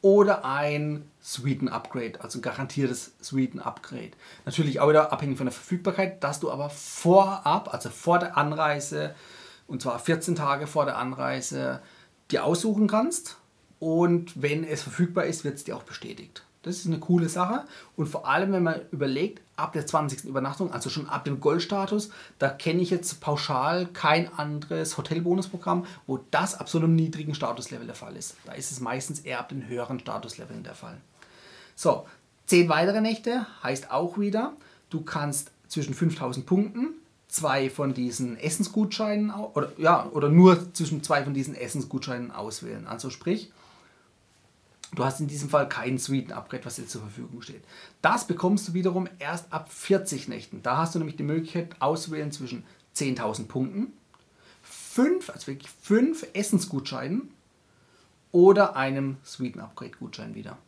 oder 0.00 0.44
ein 0.44 1.10
Suiten-Upgrade, 1.20 2.20
also 2.20 2.38
ein 2.38 2.42
garantiertes 2.42 3.12
Suiten-Upgrade. 3.20 4.12
Natürlich 4.44 4.80
auch 4.80 4.88
wieder 4.88 5.12
abhängig 5.12 5.36
von 5.36 5.46
der 5.46 5.52
Verfügbarkeit, 5.52 6.22
dass 6.22 6.40
du 6.40 6.50
aber 6.50 6.70
vorab, 6.70 7.72
also 7.72 7.90
vor 7.90 8.18
der 8.18 8.36
Anreise, 8.36 9.14
und 9.66 9.82
zwar 9.82 9.98
14 9.98 10.36
Tage 10.36 10.66
vor 10.66 10.84
der 10.84 10.98
Anreise, 10.98 11.80
dir 12.30 12.44
aussuchen 12.44 12.86
kannst. 12.86 13.36
Und 13.80 14.40
wenn 14.40 14.64
es 14.64 14.82
verfügbar 14.82 15.24
ist, 15.24 15.44
wird 15.44 15.56
es 15.56 15.64
dir 15.64 15.76
auch 15.76 15.84
bestätigt. 15.84 16.44
Das 16.68 16.76
ist 16.76 16.86
eine 16.86 16.98
coole 16.98 17.28
Sache. 17.28 17.64
Und 17.96 18.06
vor 18.06 18.28
allem, 18.28 18.52
wenn 18.52 18.62
man 18.62 18.80
überlegt, 18.90 19.40
ab 19.56 19.72
der 19.72 19.86
20. 19.86 20.24
Übernachtung, 20.24 20.72
also 20.72 20.90
schon 20.90 21.08
ab 21.08 21.24
dem 21.24 21.40
Goldstatus, 21.40 22.10
da 22.38 22.48
kenne 22.48 22.82
ich 22.82 22.90
jetzt 22.90 23.20
pauschal 23.20 23.86
kein 23.86 24.32
anderes 24.34 24.96
Hotelbonusprogramm, 24.98 25.86
wo 26.06 26.20
das 26.30 26.54
ab 26.54 26.68
so 26.68 26.78
einem 26.78 26.94
niedrigen 26.94 27.34
Statuslevel 27.34 27.86
der 27.86 27.96
Fall 27.96 28.16
ist. 28.16 28.36
Da 28.44 28.52
ist 28.52 28.70
es 28.70 28.80
meistens 28.80 29.20
eher 29.20 29.40
ab 29.40 29.48
den 29.48 29.66
höheren 29.66 29.98
Statusleveln 29.98 30.62
der 30.62 30.74
Fall. 30.74 30.98
So, 31.74 32.06
zehn 32.46 32.68
weitere 32.68 33.00
Nächte 33.00 33.46
heißt 33.62 33.90
auch 33.90 34.18
wieder, 34.18 34.52
du 34.90 35.00
kannst 35.00 35.50
zwischen 35.68 35.94
5000 35.94 36.44
Punkten 36.46 36.94
zwei 37.28 37.70
von 37.70 37.94
diesen 37.94 38.38
Essensgutscheinen 38.38 39.30
oder 39.30 39.72
ja 39.76 40.06
oder 40.12 40.28
nur 40.28 40.72
zwischen 40.72 41.02
zwei 41.02 41.24
von 41.24 41.34
diesen 41.34 41.54
Essensgutscheinen 41.54 42.30
auswählen. 42.30 42.86
Also 42.86 43.10
sprich, 43.10 43.52
du 44.94 45.04
hast 45.04 45.20
in 45.20 45.26
diesem 45.26 45.48
Fall 45.48 45.68
keinen 45.68 45.98
Suiten-Upgrade, 45.98 46.64
was 46.64 46.76
dir 46.76 46.86
zur 46.86 47.02
Verfügung 47.02 47.42
steht. 47.42 47.62
Das 48.02 48.26
bekommst 48.26 48.68
du 48.68 48.74
wiederum 48.74 49.08
erst 49.18 49.52
ab 49.52 49.70
40 49.72 50.28
Nächten. 50.28 50.62
Da 50.62 50.78
hast 50.78 50.94
du 50.94 50.98
nämlich 50.98 51.16
die 51.16 51.22
Möglichkeit 51.22 51.76
auswählen 51.80 52.32
zwischen 52.32 52.64
10.000 52.96 53.46
Punkten, 53.46 53.92
fünf, 54.62 55.30
also 55.30 55.46
wirklich 55.46 55.70
fünf 55.70 56.26
Essensgutscheinen 56.32 57.30
oder 58.32 58.76
einem 58.76 59.16
Suiten-Upgrade-Gutschein 59.22 60.34
wieder. 60.34 60.58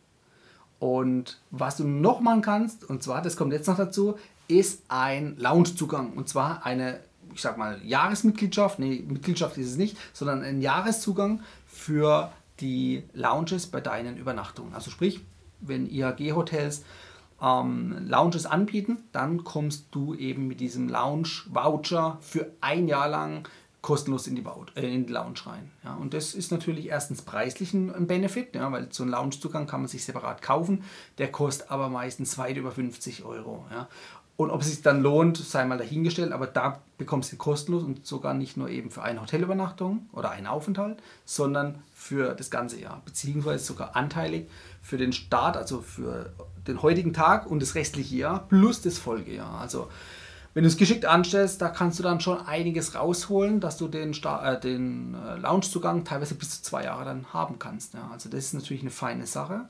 Und 0.79 1.39
was 1.51 1.77
du 1.77 1.85
noch 1.85 2.21
machen 2.21 2.41
kannst, 2.41 2.85
und 2.85 3.03
zwar, 3.03 3.21
das 3.23 3.37
kommt 3.37 3.53
jetzt 3.53 3.67
noch 3.67 3.77
dazu, 3.77 4.19
ist 4.49 4.83
ein 4.89 5.37
Loungezugang. 5.37 6.15
Und 6.15 6.29
zwar 6.29 6.65
eine, 6.65 7.01
ich 7.35 7.43
sag 7.43 7.59
mal, 7.59 7.81
Jahresmitgliedschaft. 7.85 8.79
Nee, 8.79 9.05
Mitgliedschaft 9.07 9.59
ist 9.59 9.71
es 9.71 9.77
nicht, 9.77 9.97
sondern 10.13 10.43
ein 10.43 10.63
Jahreszugang 10.63 11.43
für 11.67 12.33
die 12.61 13.05
Lounges 13.13 13.67
bei 13.67 13.81
deinen 13.81 14.17
Übernachtungen. 14.17 14.75
Also 14.75 14.91
sprich, 14.91 15.21
wenn 15.61 15.87
IHG-Hotels 15.87 16.85
ähm, 17.43 18.07
Lounges 18.07 18.47
anbieten, 18.47 18.99
dann 19.13 19.45
kommst 19.45 19.87
du 19.93 20.15
eben 20.15 20.47
mit 20.47 20.61
diesem 20.61 20.89
Lounge-Voucher 20.89 22.19
für 22.21 22.53
ein 22.61 22.89
Jahr 22.89 23.09
lang 23.09 23.49
kostenlos 23.83 24.27
in 24.27 24.37
die, 24.37 24.45
äh, 24.77 24.95
in 24.95 25.07
die 25.07 25.13
Lounge 25.13 25.41
rein. 25.47 25.71
Ja, 25.85 25.95
und 25.95 26.13
das 26.13 26.35
ist 26.35 26.53
natürlich 26.53 26.87
erstens 26.89 27.23
preislich 27.23 27.73
ein 27.73 28.07
Benefit, 28.07 28.55
ja, 28.55 28.71
weil 28.73 28.93
so 28.93 29.03
einen 29.03 29.13
Loungezugang 29.13 29.67
kann 29.67 29.81
man 29.81 29.89
sich 29.89 30.05
separat 30.05 30.43
kaufen, 30.43 30.85
der 31.19 31.33
kostet 31.33 31.71
aber 31.71 31.89
meistens 31.89 32.37
weit 32.37 32.57
über 32.57 32.73
50 32.73 33.25
Euro. 33.25 33.67
Ja. 33.71 33.89
Und 34.41 34.51
ob 34.51 34.63
es 34.63 34.69
sich 34.69 34.81
dann 34.81 35.03
lohnt, 35.03 35.37
sei 35.37 35.67
mal 35.67 35.77
dahingestellt, 35.77 36.33
aber 36.33 36.47
da 36.47 36.81
bekommst 36.97 37.31
du 37.31 37.37
kostenlos 37.37 37.83
und 37.83 38.07
sogar 38.07 38.33
nicht 38.33 38.57
nur 38.57 38.71
eben 38.71 38.91
für 38.91 39.03
eine 39.03 39.21
Hotelübernachtung 39.21 40.09
oder 40.13 40.31
einen 40.31 40.47
Aufenthalt, 40.47 40.97
sondern 41.27 41.83
für 41.95 42.33
das 42.35 42.51
ganze 42.51 42.81
Jahr, 42.81 43.03
beziehungsweise 43.05 43.63
sogar 43.63 43.97
anteilig 43.97 44.49
für 44.81 44.97
den 44.97 45.13
Start, 45.13 45.59
also 45.59 45.83
für 45.83 46.33
den 46.67 46.81
heutigen 46.81 47.13
Tag 47.13 47.51
und 47.51 47.61
das 47.61 47.75
restliche 47.75 48.17
Jahr 48.17 48.49
plus 48.49 48.81
das 48.81 48.97
Folgejahr. 48.97 49.61
Also 49.61 49.89
wenn 50.55 50.65
du 50.65 50.69
es 50.69 50.79
geschickt 50.79 51.05
anstellst, 51.05 51.61
da 51.61 51.69
kannst 51.69 51.99
du 51.99 52.03
dann 52.03 52.23
schon 52.23 52.41
einiges 52.41 52.95
rausholen, 52.95 53.61
dass 53.61 53.77
du 53.77 53.89
den, 53.89 54.15
äh, 54.15 54.59
den 54.59 55.15
äh, 55.15 55.37
Loungezugang 55.37 56.05
teilweise 56.05 56.35
bis 56.35 56.51
zu 56.51 56.63
zwei 56.63 56.85
Jahre 56.85 57.05
dann 57.05 57.27
haben 57.35 57.59
kannst. 57.59 57.93
Ja. 57.93 58.09
Also 58.11 58.31
das 58.31 58.47
ist 58.47 58.55
natürlich 58.55 58.83
eine 58.83 58.91
feine 58.91 59.27
Sache. 59.27 59.69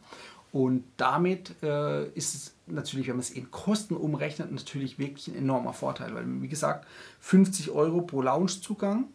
Und 0.53 0.85
damit 0.97 1.55
äh, 1.63 2.09
ist 2.11 2.35
es 2.35 2.55
natürlich, 2.67 3.07
wenn 3.07 3.17
man 3.17 3.21
es 3.21 3.31
in 3.31 3.51
Kosten 3.51 3.97
umrechnet, 3.97 4.51
natürlich 4.51 4.99
wirklich 4.99 5.29
ein 5.29 5.37
enormer 5.37 5.73
Vorteil. 5.73 6.15
Weil, 6.15 6.25
wie 6.43 6.49
gesagt, 6.49 6.87
50 7.21 7.71
Euro 7.71 8.03
pro 8.03 8.23
Loungezugang 8.23 9.07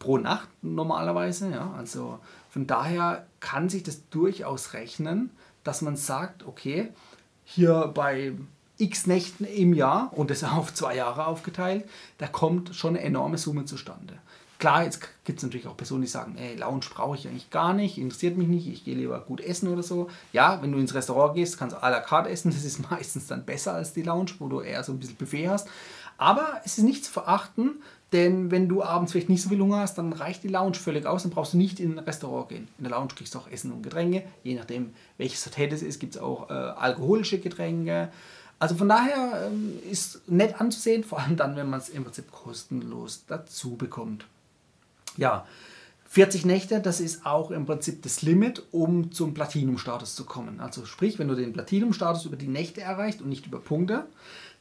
pro 0.00 0.18
Nacht 0.18 0.48
normalerweise. 0.62 1.50
Ja. 1.50 1.72
Also 1.76 2.18
von 2.48 2.66
daher 2.66 3.26
kann 3.38 3.68
sich 3.68 3.84
das 3.84 4.08
durchaus 4.10 4.72
rechnen, 4.72 5.30
dass 5.62 5.82
man 5.82 5.96
sagt, 5.96 6.46
okay, 6.46 6.88
hier 7.44 7.90
bei 7.94 8.32
x 8.78 9.06
Nächten 9.06 9.44
im 9.44 9.74
Jahr 9.74 10.12
und 10.16 10.30
das 10.30 10.42
auf 10.44 10.74
zwei 10.74 10.96
Jahre 10.96 11.26
aufgeteilt, 11.26 11.88
da 12.18 12.26
kommt 12.26 12.74
schon 12.74 12.96
eine 12.96 13.04
enorme 13.04 13.38
Summe 13.38 13.64
zustande. 13.66 14.18
Klar, 14.60 14.84
jetzt 14.84 15.00
gibt 15.24 15.38
es 15.38 15.42
natürlich 15.42 15.66
auch 15.66 15.76
Personen, 15.76 16.02
die 16.02 16.06
sagen, 16.06 16.36
ey, 16.36 16.54
Lounge 16.54 16.84
brauche 16.92 17.16
ich 17.16 17.26
eigentlich 17.26 17.48
gar 17.48 17.72
nicht, 17.72 17.96
interessiert 17.96 18.36
mich 18.36 18.46
nicht, 18.46 18.68
ich 18.68 18.84
gehe 18.84 18.94
lieber 18.94 19.18
gut 19.20 19.40
essen 19.40 19.68
oder 19.68 19.82
so. 19.82 20.10
Ja, 20.34 20.60
wenn 20.60 20.70
du 20.70 20.78
ins 20.78 20.92
Restaurant 20.92 21.34
gehst, 21.34 21.56
kannst 21.58 21.74
du 21.74 21.82
à 21.82 21.88
la 21.88 22.00
carte 22.00 22.28
essen, 22.28 22.50
das 22.54 22.62
ist 22.62 22.90
meistens 22.90 23.26
dann 23.26 23.46
besser 23.46 23.72
als 23.72 23.94
die 23.94 24.02
Lounge, 24.02 24.32
wo 24.38 24.48
du 24.48 24.60
eher 24.60 24.84
so 24.84 24.92
ein 24.92 24.98
bisschen 24.98 25.16
Buffet 25.16 25.48
hast. 25.48 25.66
Aber 26.18 26.60
es 26.62 26.76
ist 26.76 26.84
nicht 26.84 27.06
zu 27.06 27.10
verachten, 27.10 27.82
denn 28.12 28.50
wenn 28.50 28.68
du 28.68 28.82
abends 28.82 29.12
vielleicht 29.12 29.30
nicht 29.30 29.40
so 29.40 29.48
viel 29.48 29.60
Hunger 29.60 29.78
hast, 29.78 29.96
dann 29.96 30.12
reicht 30.12 30.42
die 30.42 30.48
Lounge 30.48 30.74
völlig 30.74 31.06
aus, 31.06 31.22
dann 31.22 31.32
brauchst 31.32 31.54
du 31.54 31.56
nicht 31.56 31.80
in 31.80 31.96
ein 31.96 32.04
Restaurant 32.04 32.50
gehen. 32.50 32.68
In 32.76 32.84
der 32.84 32.90
Lounge 32.90 33.14
kriegst 33.16 33.34
du 33.34 33.38
auch 33.38 33.50
Essen 33.50 33.72
und 33.72 33.82
Getränke, 33.82 34.24
je 34.42 34.56
nachdem 34.56 34.92
welches 35.16 35.46
Hotel 35.46 35.72
es 35.72 35.80
ist, 35.80 36.00
gibt 36.00 36.16
es 36.16 36.20
auch 36.20 36.50
äh, 36.50 36.52
alkoholische 36.52 37.38
Getränke 37.38 38.10
Also 38.58 38.74
von 38.74 38.90
daher 38.90 39.46
ähm, 39.46 39.78
ist 39.90 40.28
nett 40.28 40.60
anzusehen, 40.60 41.02
vor 41.02 41.20
allem 41.20 41.38
dann, 41.38 41.56
wenn 41.56 41.70
man 41.70 41.80
es 41.80 41.88
im 41.88 42.04
Prinzip 42.04 42.30
kostenlos 42.30 43.24
dazu 43.26 43.76
bekommt. 43.76 44.26
Ja, 45.16 45.46
40 46.10 46.44
Nächte, 46.44 46.80
das 46.80 47.00
ist 47.00 47.24
auch 47.24 47.52
im 47.52 47.66
Prinzip 47.66 48.02
das 48.02 48.22
Limit, 48.22 48.64
um 48.72 49.12
zum 49.12 49.32
Platinum-Status 49.32 50.16
zu 50.16 50.24
kommen. 50.24 50.58
Also 50.58 50.84
sprich, 50.84 51.20
wenn 51.20 51.28
du 51.28 51.36
den 51.36 51.52
Platinum-Status 51.52 52.24
über 52.24 52.36
die 52.36 52.48
Nächte 52.48 52.80
erreichst 52.80 53.22
und 53.22 53.28
nicht 53.28 53.46
über 53.46 53.60
Punkte, 53.60 54.06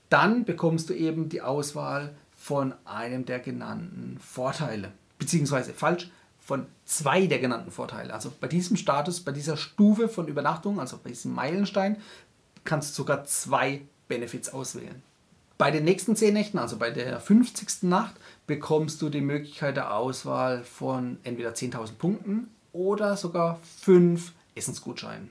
dann 0.09 0.45
bekommst 0.45 0.89
du 0.89 0.93
eben 0.93 1.27
die 1.27 1.41
Auswahl 1.41 2.15
von 2.35 2.73
einem 2.85 3.25
der 3.25 3.39
genannten 3.39 4.19
Vorteile. 4.19 4.91
Beziehungsweise 5.17 5.73
falsch, 5.73 6.11
von 6.39 6.67
zwei 6.85 7.25
der 7.25 7.39
genannten 7.39 7.71
Vorteile. 7.71 8.13
Also 8.13 8.31
bei 8.39 8.47
diesem 8.47 8.77
Status, 8.77 9.19
bei 9.19 9.31
dieser 9.31 9.57
Stufe 9.57 10.07
von 10.07 10.27
Übernachtung, 10.27 10.79
also 10.79 10.99
bei 11.03 11.09
diesem 11.09 11.33
Meilenstein, 11.33 11.97
kannst 12.63 12.91
du 12.91 13.01
sogar 13.01 13.25
zwei 13.25 13.81
Benefits 14.07 14.49
auswählen. 14.49 15.01
Bei 15.59 15.71
den 15.71 15.83
nächsten 15.83 16.15
10 16.15 16.33
Nächten, 16.33 16.57
also 16.57 16.77
bei 16.77 16.89
der 16.89 17.19
50. 17.19 17.83
Nacht, 17.83 18.15
bekommst 18.47 19.01
du 19.01 19.09
die 19.09 19.19
Möglichkeit 19.19 19.75
der 19.75 19.93
Auswahl 19.93 20.63
von 20.63 21.17
entweder 21.23 21.49
10.000 21.49 21.95
Punkten 21.97 22.49
oder 22.71 23.17
sogar 23.17 23.59
5 23.81 24.31
Essensgutscheinen. 24.55 25.29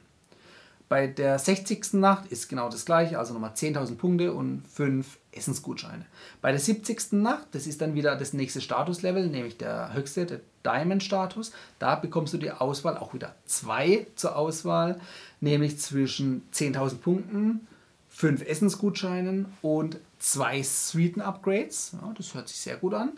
Bei 0.91 1.07
der 1.07 1.39
60. 1.39 1.95
Nacht 1.95 2.31
ist 2.31 2.51
genau 2.51 2.69
das 2.69 2.85
gleiche, 2.85 3.19
also 3.19 3.33
nochmal 3.33 3.55
10.000 3.55 3.97
Punkte 3.97 4.35
und 4.35 4.65
5 4.71 5.17
Essensgutscheine. 5.33 6.05
Bei 6.43 6.51
der 6.51 6.61
70. 6.61 7.13
Nacht, 7.13 7.47
das 7.53 7.67
ist 7.67 7.81
dann 7.81 7.95
wieder 7.95 8.15
das 8.15 8.35
nächste 8.35 8.61
Statuslevel, 8.61 9.29
nämlich 9.29 9.57
der 9.57 9.95
höchste, 9.95 10.27
der 10.27 10.41
Diamond-Status. 10.63 11.53
Da 11.79 11.95
bekommst 11.95 12.35
du 12.35 12.37
die 12.37 12.51
Auswahl, 12.51 12.99
auch 12.99 13.15
wieder 13.15 13.35
zwei 13.47 14.07
zur 14.15 14.37
Auswahl, 14.37 15.01
nämlich 15.41 15.79
zwischen 15.79 16.43
10.000 16.53 16.97
Punkten, 16.97 17.67
5 18.11 18.47
Essensgutscheinen 18.47 19.47
und 19.63 19.97
zwei 20.19 20.63
Suiten-Upgrades. 20.63 21.93
Ja, 22.01 22.13
das 22.17 22.35
hört 22.35 22.49
sich 22.49 22.59
sehr 22.59 22.77
gut 22.77 22.95
an. 22.95 23.13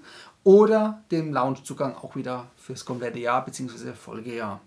Oder 0.44 1.02
dem 1.10 1.32
Loungezugang 1.32 1.94
auch 1.96 2.16
wieder 2.16 2.46
fürs 2.56 2.84
komplette 2.84 3.18
Jahr 3.18 3.44
bzw. 3.44 3.92
Folgejahr. 3.92 4.60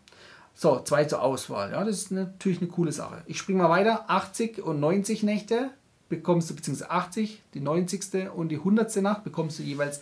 So, 0.55 0.79
zwei 0.81 1.05
zur 1.05 1.21
Auswahl. 1.21 1.71
Ja, 1.71 1.83
das 1.83 1.97
ist 1.97 2.11
natürlich 2.11 2.61
eine 2.61 2.69
coole 2.69 2.91
Sache. 2.91 3.23
Ich 3.25 3.39
springe 3.39 3.63
mal 3.63 3.69
weiter. 3.69 4.05
80 4.07 4.61
und 4.61 4.79
90 4.79 5.23
Nächte 5.23 5.71
bekommst 6.09 6.49
du, 6.49 6.55
beziehungsweise 6.55 6.91
80, 6.91 7.41
die 7.53 7.59
90. 7.59 8.29
und 8.35 8.49
die 8.49 8.57
100. 8.57 8.95
Nacht 8.97 9.23
bekommst 9.23 9.57
du 9.57 9.63
jeweils 9.63 10.01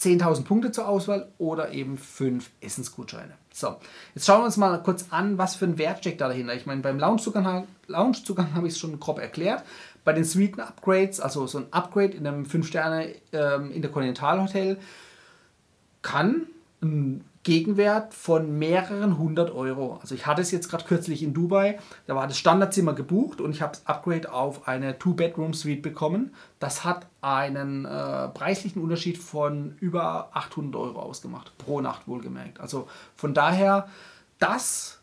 10.000 0.00 0.44
Punkte 0.44 0.72
zur 0.72 0.88
Auswahl 0.88 1.28
oder 1.36 1.72
eben 1.72 1.98
5 1.98 2.50
Essensgutscheine. 2.62 3.34
So, 3.52 3.76
jetzt 4.14 4.24
schauen 4.24 4.40
wir 4.40 4.46
uns 4.46 4.56
mal 4.56 4.82
kurz 4.82 5.06
an, 5.10 5.36
was 5.36 5.56
für 5.56 5.66
ein 5.66 5.76
Wert 5.76 5.98
steckt 5.98 6.22
da 6.22 6.28
dahinter. 6.28 6.54
Ich 6.54 6.64
meine, 6.64 6.80
beim 6.80 6.98
Loungezugang, 6.98 7.66
Loungezugang 7.86 8.54
habe 8.54 8.66
ich 8.66 8.74
es 8.74 8.78
schon 8.78 8.98
grob 8.98 9.18
erklärt. 9.18 9.62
Bei 10.04 10.12
den 10.12 10.24
Suiten-Upgrades, 10.24 11.20
also 11.20 11.46
so 11.46 11.58
ein 11.58 11.66
Upgrade 11.70 12.16
in 12.16 12.26
einem 12.26 12.42
5-Sterne-Interkontinentalhotel, 12.44 14.70
ähm, 14.70 14.78
kann 16.02 16.46
ein 16.82 17.24
Gegenwert 17.42 18.12
von 18.12 18.58
mehreren 18.58 19.16
hundert 19.16 19.50
Euro. 19.50 19.98
Also 20.02 20.14
ich 20.14 20.26
hatte 20.26 20.42
es 20.42 20.50
jetzt 20.50 20.68
gerade 20.68 20.84
kürzlich 20.84 21.22
in 21.22 21.32
Dubai, 21.32 21.78
da 22.06 22.14
war 22.14 22.26
das 22.26 22.36
Standardzimmer 22.36 22.92
gebucht 22.92 23.40
und 23.40 23.52
ich 23.52 23.62
habe 23.62 23.72
das 23.72 23.86
Upgrade 23.86 24.30
auf 24.30 24.68
eine 24.68 24.98
Two-Bedroom-Suite 24.98 25.80
bekommen. 25.80 26.34
Das 26.58 26.84
hat 26.84 27.06
einen 27.22 27.86
äh, 27.86 28.28
preislichen 28.28 28.82
Unterschied 28.82 29.16
von 29.16 29.74
über 29.80 30.28
800 30.34 30.76
Euro 30.76 31.00
ausgemacht, 31.00 31.56
pro 31.56 31.80
Nacht 31.80 32.06
wohlgemerkt. 32.06 32.60
Also 32.60 32.88
von 33.16 33.32
daher, 33.32 33.88
das 34.38 34.99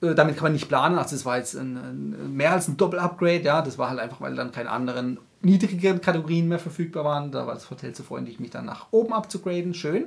damit 0.00 0.36
kann 0.36 0.44
man 0.44 0.52
nicht 0.52 0.68
planen. 0.68 0.98
Also 0.98 1.16
es 1.16 1.24
war 1.24 1.38
jetzt 1.38 1.54
ein, 1.54 1.76
ein, 1.76 2.36
mehr 2.36 2.52
als 2.52 2.68
ein 2.68 2.76
Doppel-Upgrade. 2.76 3.42
Ja, 3.42 3.62
das 3.62 3.78
war 3.78 3.90
halt 3.90 3.98
einfach, 3.98 4.20
weil 4.20 4.34
dann 4.34 4.52
keine 4.52 4.70
anderen 4.70 5.18
niedrigeren 5.42 6.00
Kategorien 6.00 6.48
mehr 6.48 6.58
verfügbar 6.58 7.04
waren. 7.04 7.32
Da 7.32 7.46
war 7.46 7.54
das 7.54 7.70
Hotel 7.70 7.94
zu 7.94 8.02
freundlich, 8.02 8.40
mich 8.40 8.50
dann 8.50 8.64
nach 8.64 8.86
oben 8.90 9.12
abzugraden. 9.12 9.74
Schön. 9.74 10.06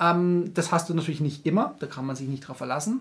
Ähm, 0.00 0.52
das 0.54 0.72
hast 0.72 0.88
du 0.88 0.94
natürlich 0.94 1.20
nicht 1.20 1.46
immer. 1.46 1.74
Da 1.80 1.86
kann 1.86 2.06
man 2.06 2.16
sich 2.16 2.28
nicht 2.28 2.46
drauf 2.46 2.58
verlassen. 2.58 3.00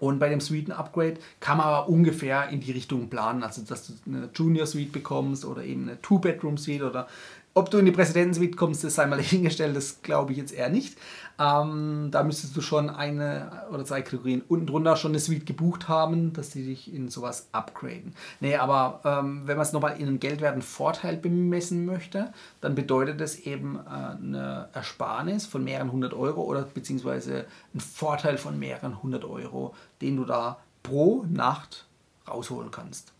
Und 0.00 0.18
bei 0.18 0.28
dem 0.28 0.40
Suiten-Upgrade 0.40 1.18
kann 1.38 1.58
man 1.58 1.66
aber 1.66 1.88
ungefähr 1.88 2.48
in 2.48 2.58
die 2.58 2.72
Richtung 2.72 3.08
planen. 3.08 3.44
Also, 3.44 3.62
dass 3.62 3.86
du 3.86 3.92
eine 4.06 4.28
Junior-Suite 4.34 4.90
bekommst 4.90 5.44
oder 5.44 5.62
eben 5.62 5.88
eine 5.88 6.02
Two-Bedroom-Suite 6.02 6.82
oder 6.82 7.06
ob 7.54 7.70
du 7.70 7.78
in 7.78 7.86
die 7.86 7.92
Präsidentensuite 7.92 8.56
kommst, 8.56 8.84
das 8.84 8.94
sei 8.94 9.06
mal 9.06 9.16
dahingestellt, 9.18 9.76
das 9.76 10.02
glaube 10.02 10.32
ich 10.32 10.38
jetzt 10.38 10.52
eher 10.52 10.68
nicht. 10.68 10.96
Ähm, 11.38 12.08
da 12.10 12.22
müsstest 12.22 12.56
du 12.56 12.60
schon 12.60 12.90
eine 12.90 13.64
oder 13.70 13.84
zwei 13.84 14.02
Kategorien 14.02 14.42
unten 14.48 14.66
drunter 14.66 14.96
schon 14.96 15.12
eine 15.12 15.18
Suite 15.18 15.46
gebucht 15.46 15.88
haben, 15.88 16.32
dass 16.32 16.50
die 16.50 16.64
dich 16.64 16.92
in 16.92 17.08
sowas 17.08 17.48
upgraden. 17.52 18.14
Nee, 18.40 18.56
aber 18.56 19.00
ähm, 19.04 19.42
wenn 19.46 19.56
man 19.56 19.66
es 19.66 19.72
nochmal 19.72 19.98
in 19.98 20.08
einen 20.08 20.20
geldwerten 20.20 20.62
Vorteil 20.62 21.16
bemessen 21.16 21.86
möchte, 21.86 22.32
dann 22.60 22.74
bedeutet 22.74 23.20
das 23.20 23.36
eben 23.40 23.76
äh, 23.76 23.88
eine 23.88 24.68
Ersparnis 24.72 25.46
von 25.46 25.64
mehreren 25.64 25.90
hundert 25.90 26.14
Euro 26.14 26.42
oder 26.42 26.62
beziehungsweise 26.62 27.46
ein 27.74 27.80
Vorteil 27.80 28.38
von 28.38 28.58
mehreren 28.58 29.02
hundert 29.02 29.24
Euro, 29.24 29.74
den 30.00 30.16
du 30.16 30.24
da 30.24 30.58
pro 30.82 31.24
Nacht 31.28 31.86
rausholen 32.28 32.70
kannst. 32.70 33.12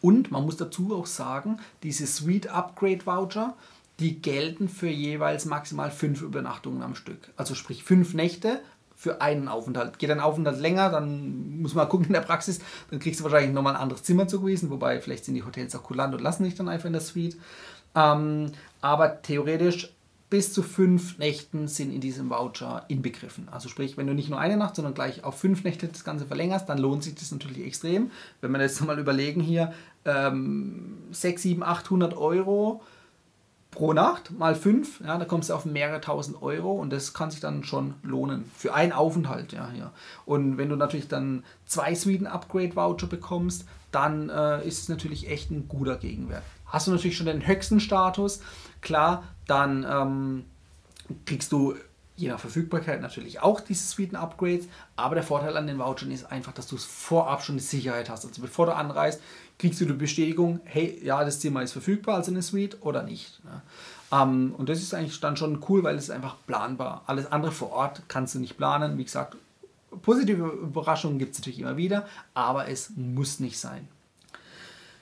Und 0.00 0.30
man 0.30 0.44
muss 0.44 0.56
dazu 0.56 0.94
auch 0.94 1.06
sagen, 1.06 1.58
diese 1.82 2.06
Suite 2.06 2.48
Upgrade 2.48 3.04
Voucher, 3.04 3.54
die 3.98 4.22
gelten 4.22 4.68
für 4.68 4.88
jeweils 4.88 5.44
maximal 5.44 5.90
fünf 5.90 6.22
Übernachtungen 6.22 6.82
am 6.82 6.94
Stück. 6.94 7.30
Also 7.36 7.54
sprich 7.54 7.84
fünf 7.84 8.14
Nächte 8.14 8.60
für 8.96 9.20
einen 9.20 9.48
Aufenthalt. 9.48 9.98
Geht 9.98 10.10
ein 10.10 10.20
Aufenthalt 10.20 10.58
länger, 10.58 10.90
dann 10.90 11.60
muss 11.60 11.74
man 11.74 11.88
gucken 11.90 12.06
in 12.06 12.12
der 12.14 12.20
Praxis, 12.20 12.60
dann 12.90 12.98
kriegst 12.98 13.20
du 13.20 13.24
wahrscheinlich 13.24 13.52
nochmal 13.52 13.76
ein 13.76 13.82
anderes 13.82 14.02
Zimmer 14.02 14.26
zugewiesen, 14.26 14.70
wobei 14.70 15.00
vielleicht 15.00 15.24
sind 15.24 15.34
die 15.34 15.44
Hotels 15.44 15.74
auch 15.76 15.82
kulant 15.82 16.14
und 16.14 16.22
lassen 16.22 16.44
dich 16.44 16.54
dann 16.54 16.68
einfach 16.68 16.86
in 16.86 16.92
der 16.92 17.02
Suite. 17.02 17.36
Ähm, 17.94 18.52
aber 18.80 19.20
theoretisch 19.22 19.92
bis 20.30 20.52
zu 20.52 20.62
fünf 20.62 21.18
Nächten 21.18 21.66
sind 21.66 21.92
in 21.92 22.00
diesem 22.00 22.30
Voucher 22.30 22.84
inbegriffen. 22.86 23.48
Also 23.50 23.68
sprich, 23.68 23.96
wenn 23.96 24.06
du 24.06 24.14
nicht 24.14 24.30
nur 24.30 24.38
eine 24.38 24.56
Nacht, 24.56 24.76
sondern 24.76 24.94
gleich 24.94 25.24
auf 25.24 25.38
fünf 25.38 25.64
Nächte 25.64 25.88
das 25.88 26.04
Ganze 26.04 26.24
verlängerst, 26.24 26.68
dann 26.68 26.78
lohnt 26.78 27.02
sich 27.02 27.16
das 27.16 27.32
natürlich 27.32 27.66
extrem. 27.66 28.12
Wenn 28.40 28.52
wir 28.52 28.60
jetzt 28.60 28.80
mal 28.84 28.98
überlegen 28.98 29.40
hier, 29.40 29.72
ähm, 30.04 30.98
6, 31.10 31.42
7, 31.42 31.62
800 31.64 32.16
Euro 32.16 32.80
pro 33.72 33.92
Nacht 33.92 34.30
mal 34.30 34.54
5, 34.54 35.00
ja, 35.00 35.18
da 35.18 35.24
kommst 35.24 35.50
du 35.50 35.54
auf 35.54 35.64
mehrere 35.64 36.00
tausend 36.00 36.40
Euro 36.42 36.72
und 36.72 36.90
das 36.90 37.12
kann 37.12 37.32
sich 37.32 37.40
dann 37.40 37.64
schon 37.64 37.94
lohnen 38.02 38.44
für 38.56 38.72
einen 38.72 38.92
Aufenthalt. 38.92 39.52
Ja, 39.52 39.70
ja. 39.76 39.92
Und 40.26 40.58
wenn 40.58 40.68
du 40.68 40.76
natürlich 40.76 41.08
dann 41.08 41.44
zwei 41.66 41.94
Sweden 41.96 42.28
Upgrade 42.28 42.76
Voucher 42.76 43.08
bekommst, 43.08 43.64
dann 43.90 44.28
äh, 44.28 44.66
ist 44.66 44.82
es 44.82 44.88
natürlich 44.88 45.28
echt 45.28 45.50
ein 45.50 45.66
guter 45.68 45.96
Gegenwert. 45.96 46.44
Hast 46.70 46.86
du 46.86 46.92
natürlich 46.92 47.16
schon 47.16 47.26
den 47.26 47.46
höchsten 47.46 47.80
Status, 47.80 48.40
klar, 48.80 49.24
dann 49.46 49.86
ähm, 49.88 50.44
kriegst 51.26 51.52
du 51.52 51.74
je 52.16 52.28
nach 52.28 52.38
Verfügbarkeit 52.38 53.00
natürlich 53.00 53.40
auch 53.40 53.60
diese 53.60 53.86
Suiten-Upgrades, 53.86 54.68
aber 54.94 55.14
der 55.14 55.24
Vorteil 55.24 55.56
an 55.56 55.66
den 55.66 55.78
Vouchern 55.78 56.10
ist 56.10 56.30
einfach, 56.30 56.52
dass 56.52 56.66
du 56.66 56.76
es 56.76 56.84
vorab 56.84 57.42
schon 57.42 57.54
eine 57.54 57.62
Sicherheit 57.62 58.10
hast. 58.10 58.26
Also 58.26 58.42
bevor 58.42 58.66
du 58.66 58.74
anreist, 58.74 59.20
kriegst 59.58 59.80
du 59.80 59.86
die 59.86 59.92
Bestätigung, 59.94 60.60
hey, 60.64 61.00
ja, 61.02 61.24
das 61.24 61.40
Zimmer 61.40 61.62
ist 61.62 61.72
verfügbar 61.72 62.16
als 62.16 62.28
eine 62.28 62.42
Suite 62.42 62.78
oder 62.82 63.02
nicht. 63.02 63.42
Ne? 63.44 63.62
Ähm, 64.12 64.54
und 64.56 64.68
das 64.68 64.80
ist 64.80 64.94
eigentlich 64.94 65.20
dann 65.20 65.36
schon 65.36 65.64
cool, 65.68 65.82
weil 65.82 65.96
es 65.96 66.04
ist 66.04 66.10
einfach 66.10 66.36
planbar. 66.46 67.02
Alles 67.06 67.30
andere 67.32 67.52
vor 67.52 67.72
Ort 67.72 68.02
kannst 68.08 68.34
du 68.34 68.38
nicht 68.38 68.56
planen. 68.56 68.98
Wie 68.98 69.04
gesagt, 69.04 69.36
positive 70.02 70.44
Überraschungen 70.44 71.18
gibt 71.18 71.32
es 71.32 71.40
natürlich 71.40 71.60
immer 71.60 71.76
wieder, 71.76 72.06
aber 72.34 72.68
es 72.68 72.90
muss 72.96 73.40
nicht 73.40 73.58
sein. 73.58 73.88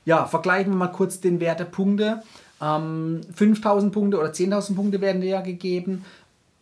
Ja, 0.09 0.27
vergleichen 0.27 0.73
wir 0.73 0.77
mal 0.79 0.89
kurz 0.89 1.21
den 1.21 1.39
Wert 1.39 1.61
der 1.61 1.67
Punkte. 1.67 2.23
Ähm, 2.61 3.21
5000 3.35 3.93
Punkte 3.93 4.19
oder 4.19 4.31
10.000 4.31 4.75
Punkte 4.75 5.01
werden 5.01 5.21
dir 5.21 5.29
ja 5.29 5.41
gegeben 5.41 6.05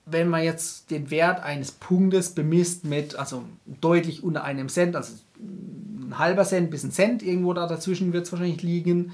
wenn 0.07 0.29
man 0.29 0.45
jetzt 0.45 0.91
den 0.93 1.11
Wert 1.11 1.43
eines 1.43 1.73
Punktes 1.73 2.31
bemisst 2.31 2.85
mit, 2.85 3.17
also 3.17 3.43
deutlich 3.67 4.23
unter 4.23 4.45
einem 4.45 4.69
Cent, 4.69 4.95
also 4.95 5.15
ein 5.39 6.17
halber 6.17 6.45
Cent 6.45 6.71
bis 6.71 6.85
ein 6.85 6.93
Cent, 6.93 7.23
irgendwo 7.25 7.53
da 7.53 7.67
dazwischen 7.67 8.13
wird 8.13 8.25
es 8.25 8.33
wahrscheinlich 8.33 8.63
liegen, 8.63 9.13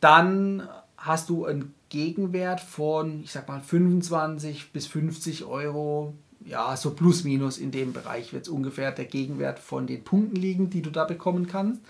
dann 0.00 0.68
hast 0.96 1.28
du 1.28 1.44
einen 1.44 1.72
Gegenwert 1.90 2.60
von, 2.60 3.22
ich 3.22 3.30
sag 3.30 3.46
mal, 3.46 3.60
25 3.60 4.72
bis 4.72 4.88
50 4.88 5.44
Euro. 5.44 6.14
Ja, 6.44 6.76
so 6.76 6.90
plus 6.90 7.22
minus 7.22 7.58
in 7.58 7.70
dem 7.70 7.92
Bereich 7.92 8.32
wird 8.32 8.46
es 8.46 8.48
ungefähr 8.48 8.90
der 8.90 9.04
Gegenwert 9.04 9.60
von 9.60 9.86
den 9.86 10.02
Punkten 10.02 10.34
liegen, 10.34 10.70
die 10.70 10.82
du 10.82 10.90
da 10.90 11.04
bekommen 11.04 11.46
kannst. 11.46 11.80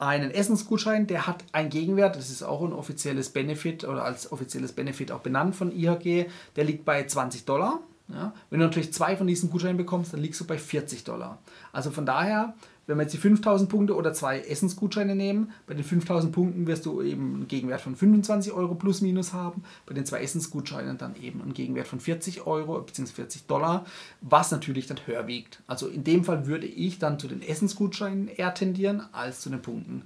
Einen 0.00 0.30
Essensgutschein, 0.30 1.06
der 1.06 1.26
hat 1.26 1.44
einen 1.52 1.68
Gegenwert, 1.68 2.16
das 2.16 2.30
ist 2.30 2.42
auch 2.42 2.62
ein 2.62 2.72
offizielles 2.72 3.28
Benefit 3.28 3.84
oder 3.84 4.02
als 4.02 4.32
offizielles 4.32 4.72
Benefit 4.72 5.12
auch 5.12 5.20
benannt 5.20 5.54
von 5.54 5.70
IHG, 5.70 6.24
der 6.56 6.64
liegt 6.64 6.86
bei 6.86 7.04
20 7.04 7.44
Dollar. 7.44 7.80
Ja? 8.08 8.32
Wenn 8.48 8.60
du 8.60 8.64
natürlich 8.64 8.94
zwei 8.94 9.14
von 9.14 9.26
diesen 9.26 9.50
Gutscheinen 9.50 9.76
bekommst, 9.76 10.14
dann 10.14 10.20
liegst 10.20 10.40
du 10.40 10.46
bei 10.46 10.56
40 10.56 11.04
Dollar. 11.04 11.36
Also 11.70 11.90
von 11.90 12.06
daher 12.06 12.54
wenn 12.90 12.98
wir 12.98 13.04
jetzt 13.04 13.14
die 13.14 13.18
5000 13.18 13.70
Punkte 13.70 13.94
oder 13.94 14.12
zwei 14.12 14.40
Essensgutscheine 14.40 15.14
nehmen, 15.14 15.52
bei 15.66 15.74
den 15.74 15.84
5000 15.84 16.32
Punkten 16.32 16.66
wirst 16.66 16.84
du 16.84 17.00
eben 17.02 17.34
einen 17.34 17.48
Gegenwert 17.48 17.80
von 17.80 17.96
25 17.96 18.52
Euro 18.52 18.74
plus 18.74 19.00
minus 19.00 19.32
haben, 19.32 19.62
bei 19.86 19.94
den 19.94 20.04
zwei 20.04 20.20
Essensgutscheinen 20.20 20.98
dann 20.98 21.14
eben 21.16 21.40
einen 21.40 21.54
Gegenwert 21.54 21.86
von 21.86 22.00
40 22.00 22.46
Euro 22.46 22.80
bzw. 22.80 23.12
40 23.12 23.46
Dollar, 23.46 23.86
was 24.20 24.50
natürlich 24.50 24.86
dann 24.86 24.98
höher 25.06 25.26
wiegt. 25.26 25.62
Also 25.66 25.86
in 25.86 26.04
dem 26.04 26.24
Fall 26.24 26.46
würde 26.46 26.66
ich 26.66 26.98
dann 26.98 27.18
zu 27.18 27.28
den 27.28 27.42
Essensgutscheinen 27.42 28.28
eher 28.28 28.52
tendieren 28.54 29.02
als 29.12 29.40
zu 29.40 29.50
den 29.50 29.62
Punkten. 29.62 30.02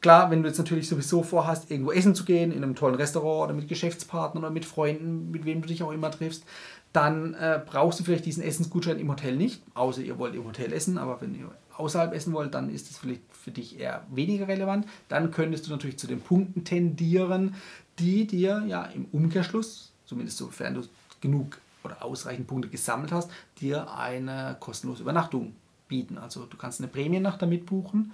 Klar, 0.00 0.30
wenn 0.30 0.42
du 0.42 0.48
jetzt 0.48 0.58
natürlich 0.58 0.88
sowieso 0.88 1.22
vorhast, 1.22 1.70
irgendwo 1.70 1.92
essen 1.92 2.14
zu 2.14 2.24
gehen, 2.24 2.52
in 2.52 2.64
einem 2.64 2.74
tollen 2.74 2.94
Restaurant 2.94 3.50
oder 3.50 3.54
mit 3.54 3.68
Geschäftspartnern 3.68 4.42
oder 4.42 4.52
mit 4.52 4.64
Freunden, 4.64 5.30
mit 5.30 5.44
wem 5.44 5.60
du 5.60 5.68
dich 5.68 5.82
auch 5.82 5.92
immer 5.92 6.10
triffst, 6.10 6.44
dann 6.92 7.34
äh, 7.34 7.60
brauchst 7.64 8.00
du 8.00 8.04
vielleicht 8.04 8.24
diesen 8.26 8.42
Essensgutschein 8.42 8.98
im 8.98 9.10
Hotel 9.10 9.36
nicht, 9.36 9.62
außer 9.74 10.00
ihr 10.00 10.18
wollt 10.18 10.34
im 10.34 10.44
Hotel 10.44 10.72
essen, 10.72 10.98
aber 10.98 11.20
wenn 11.20 11.34
ihr 11.34 11.50
außerhalb 11.80 12.12
essen 12.14 12.32
wollt, 12.32 12.54
dann 12.54 12.70
ist 12.70 12.90
das 12.90 12.98
vielleicht 12.98 13.22
für 13.32 13.50
dich 13.50 13.78
eher 13.78 14.06
weniger 14.10 14.46
relevant. 14.48 14.86
Dann 15.08 15.30
könntest 15.30 15.66
du 15.66 15.70
natürlich 15.70 15.98
zu 15.98 16.06
den 16.06 16.20
Punkten 16.20 16.64
tendieren, 16.64 17.54
die 17.98 18.26
dir 18.26 18.64
ja 18.66 18.84
im 18.84 19.06
Umkehrschluss, 19.06 19.92
zumindest 20.06 20.38
sofern 20.38 20.74
du 20.74 20.82
genug 21.20 21.58
oder 21.82 22.04
ausreichend 22.04 22.46
Punkte 22.46 22.68
gesammelt 22.68 23.12
hast, 23.12 23.30
dir 23.60 23.92
eine 23.92 24.56
kostenlose 24.60 25.02
Übernachtung 25.02 25.54
bieten. 25.88 26.18
Also 26.18 26.46
du 26.46 26.56
kannst 26.56 26.80
eine 26.80 26.88
Prämiennacht 26.88 27.40
damit 27.42 27.66
buchen 27.66 28.12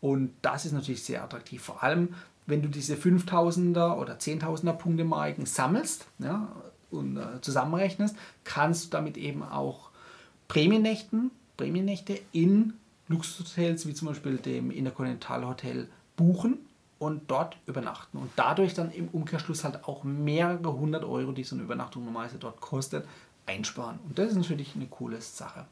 und 0.00 0.32
das 0.42 0.64
ist 0.64 0.72
natürlich 0.72 1.02
sehr 1.02 1.24
attraktiv. 1.24 1.62
Vor 1.62 1.82
allem, 1.82 2.14
wenn 2.46 2.62
du 2.62 2.68
diese 2.68 2.94
5000er 2.94 3.96
oder 3.96 4.14
10.000er 4.14 4.72
Punkte 4.72 5.04
Marken 5.04 5.46
sammelst 5.46 6.06
ja, 6.18 6.48
und 6.90 7.16
äh, 7.16 7.40
zusammenrechnest, 7.40 8.16
kannst 8.44 8.86
du 8.86 8.90
damit 8.90 9.16
eben 9.16 9.42
auch 9.42 9.90
Prämiennächten, 10.48 11.30
Prämiennächte 11.56 12.20
in 12.32 12.74
Luxushotels 13.08 13.86
wie 13.86 13.94
zum 13.94 14.08
Beispiel 14.08 14.36
dem 14.38 14.70
Intercontinental 14.70 15.46
Hotel 15.46 15.88
buchen 16.16 16.58
und 16.98 17.22
dort 17.30 17.56
übernachten 17.66 18.18
und 18.18 18.30
dadurch 18.36 18.74
dann 18.74 18.90
im 18.90 19.08
Umkehrschluss 19.08 19.64
halt 19.64 19.84
auch 19.84 20.02
mehrere 20.04 20.72
hundert 20.72 21.04
Euro, 21.04 21.32
die 21.32 21.44
so 21.44 21.54
eine 21.54 21.64
Übernachtung 21.64 22.04
normalerweise 22.04 22.38
dort 22.38 22.60
kostet, 22.60 23.06
einsparen. 23.44 23.98
Und 24.08 24.18
das 24.18 24.30
ist 24.30 24.36
natürlich 24.36 24.74
eine 24.74 24.86
coole 24.86 25.20
Sache. 25.20 25.66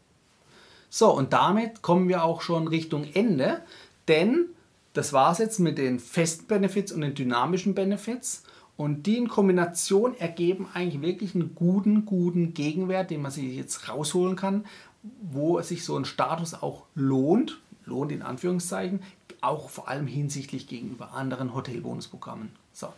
So, 0.91 1.13
und 1.13 1.33
damit 1.33 1.83
kommen 1.83 2.09
wir 2.09 2.23
auch 2.23 2.41
schon 2.41 2.69
Richtung 2.69 3.05
Ende, 3.15 3.63
denn 4.07 4.47
das 4.93 5.13
war 5.13 5.33
es 5.33 5.39
jetzt 5.39 5.59
mit 5.59 5.77
den 5.77 5.99
festen 5.99 6.47
Benefits 6.47 6.93
und 6.93 7.01
den 7.01 7.15
dynamischen 7.15 7.75
Benefits. 7.75 8.45
Und 8.77 9.07
die 9.07 9.17
in 9.17 9.29
Kombination 9.29 10.17
ergeben 10.17 10.69
eigentlich 10.75 11.03
wirklich 11.03 11.35
einen 11.35 11.55
guten, 11.55 12.07
guten 12.07 12.55
Gegenwert, 12.55 13.11
den 13.11 13.23
man 13.23 13.31
sich 13.31 13.57
jetzt 13.57 13.89
rausholen 13.89 14.37
kann, 14.37 14.65
wo 15.23 15.61
sich 15.61 15.85
so 15.85 15.97
ein 15.97 16.05
Status 16.05 16.55
auch 16.55 16.85
lohnt, 16.95 17.61
lohnt 17.85 18.13
in 18.13 18.23
Anführungszeichen, 18.23 19.03
auch 19.41 19.69
vor 19.69 19.89
allem 19.89 20.07
hinsichtlich 20.07 20.67
gegenüber 20.67 21.13
anderen 21.13 21.55
Hotelbonusprogrammen. 21.55 22.51
So, 22.73 22.89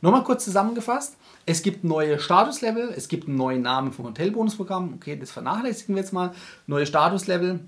nochmal 0.00 0.24
kurz 0.24 0.44
zusammengefasst. 0.44 1.16
Es 1.46 1.62
gibt 1.62 1.84
neue 1.84 2.18
Statuslevel, 2.18 2.92
es 2.94 3.08
gibt 3.08 3.28
einen 3.28 3.36
neuen 3.36 3.62
Namen 3.62 3.92
vom 3.92 4.06
Hotelbonusprogramm. 4.06 4.94
Okay, 4.94 5.16
das 5.18 5.30
vernachlässigen 5.30 5.94
wir 5.94 6.02
jetzt 6.02 6.12
mal. 6.12 6.34
Neue 6.66 6.86
Statuslevel. 6.86 7.60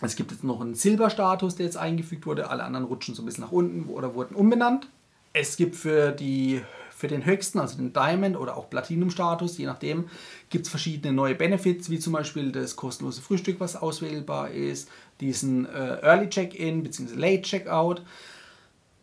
Es 0.00 0.16
gibt 0.16 0.30
jetzt 0.30 0.44
noch 0.44 0.60
einen 0.60 0.74
Silberstatus, 0.74 1.56
der 1.56 1.66
jetzt 1.66 1.76
eingefügt 1.76 2.26
wurde. 2.26 2.50
Alle 2.50 2.64
anderen 2.64 2.86
rutschen 2.86 3.14
so 3.14 3.22
ein 3.22 3.26
bisschen 3.26 3.44
nach 3.44 3.52
unten 3.52 3.88
oder 3.88 4.14
wurden 4.14 4.34
umbenannt. 4.34 4.88
Es 5.32 5.56
gibt 5.56 5.76
für 5.76 6.12
die 6.12 6.62
für 6.98 7.06
den 7.06 7.24
höchsten, 7.24 7.60
also 7.60 7.76
den 7.76 7.92
Diamond 7.92 8.36
oder 8.36 8.56
auch 8.56 8.68
Platinum-Status, 8.68 9.56
je 9.56 9.66
nachdem, 9.66 10.10
gibt 10.50 10.66
es 10.66 10.70
verschiedene 10.70 11.12
neue 11.12 11.36
Benefits, 11.36 11.90
wie 11.90 12.00
zum 12.00 12.12
Beispiel 12.12 12.50
das 12.50 12.74
kostenlose 12.74 13.22
Frühstück, 13.22 13.60
was 13.60 13.76
auswählbar 13.76 14.50
ist, 14.50 14.88
diesen 15.20 15.66
äh, 15.66 16.00
Early 16.02 16.28
Check-In 16.28 16.82
bzw. 16.82 17.14
Late 17.14 17.42
Check-Out. 17.42 18.02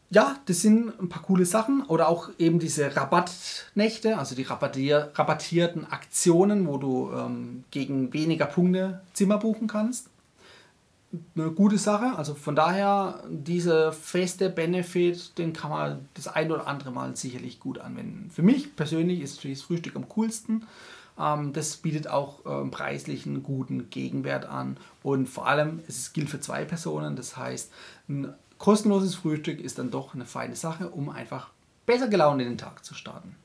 Ja, 0.10 0.36
das 0.46 0.62
sind 0.62 1.00
ein 1.00 1.08
paar 1.08 1.24
coole 1.24 1.46
Sachen. 1.46 1.84
Oder 1.84 2.10
auch 2.10 2.30
eben 2.38 2.60
diese 2.60 2.94
Rabattnächte, 2.94 4.18
also 4.18 4.36
die 4.36 4.44
rabattier 4.44 5.12
rabattierten 5.16 5.90
Aktionen, 5.90 6.68
wo 6.68 6.78
du 6.78 7.12
ähm, 7.14 7.64
gegen 7.72 8.12
weniger 8.12 8.46
Punkte 8.46 9.02
Zimmer 9.14 9.38
buchen 9.38 9.68
kannst 9.68 10.10
eine 11.36 11.52
gute 11.52 11.78
Sache. 11.78 12.18
Also 12.18 12.34
von 12.36 12.56
daher, 12.56 13.24
dieser 13.30 13.92
feste 13.92 14.50
Benefit, 14.50 15.38
den 15.38 15.54
kann 15.54 15.70
man 15.70 16.10
das 16.14 16.28
ein 16.28 16.52
oder 16.52 16.68
andere 16.68 16.92
Mal 16.92 17.16
sicherlich 17.16 17.60
gut 17.60 17.80
anwenden. 17.80 18.30
Für 18.32 18.42
mich 18.44 18.76
persönlich 18.76 19.22
ist 19.22 19.44
das 19.44 19.62
Frühstück 19.62 19.96
am 19.96 20.10
coolsten. 20.10 20.66
Ähm, 21.20 21.54
das 21.54 21.78
bietet 21.78 22.08
auch 22.08 22.40
ähm, 22.46 22.72
preislich 22.72 23.26
einen 23.26 23.44
guten 23.44 23.90
Gegenwert 23.90 24.46
an. 24.46 24.78
Und 25.04 25.28
vor 25.28 25.48
allem, 25.48 25.80
es 25.88 26.14
gilt 26.14 26.30
für 26.30 26.40
zwei 26.40 26.66
Personen. 26.66 27.16
Das 27.16 27.38
heißt, 27.38 27.72
ein 28.10 28.34
kostenloses 28.58 29.16
Frühstück 29.16 29.60
ist 29.60 29.80
dann 29.80 29.92
doch 29.92 30.14
eine 30.14 30.26
feine 30.26 30.56
Sache, 30.56 30.90
um 30.90 31.10
einfach 31.10 31.50
besser 31.86 32.08
gelaunt 32.08 32.42
in 32.42 32.50
den 32.50 32.58
Tag 32.58 32.84
zu 32.84 32.94
starten. 32.94 33.36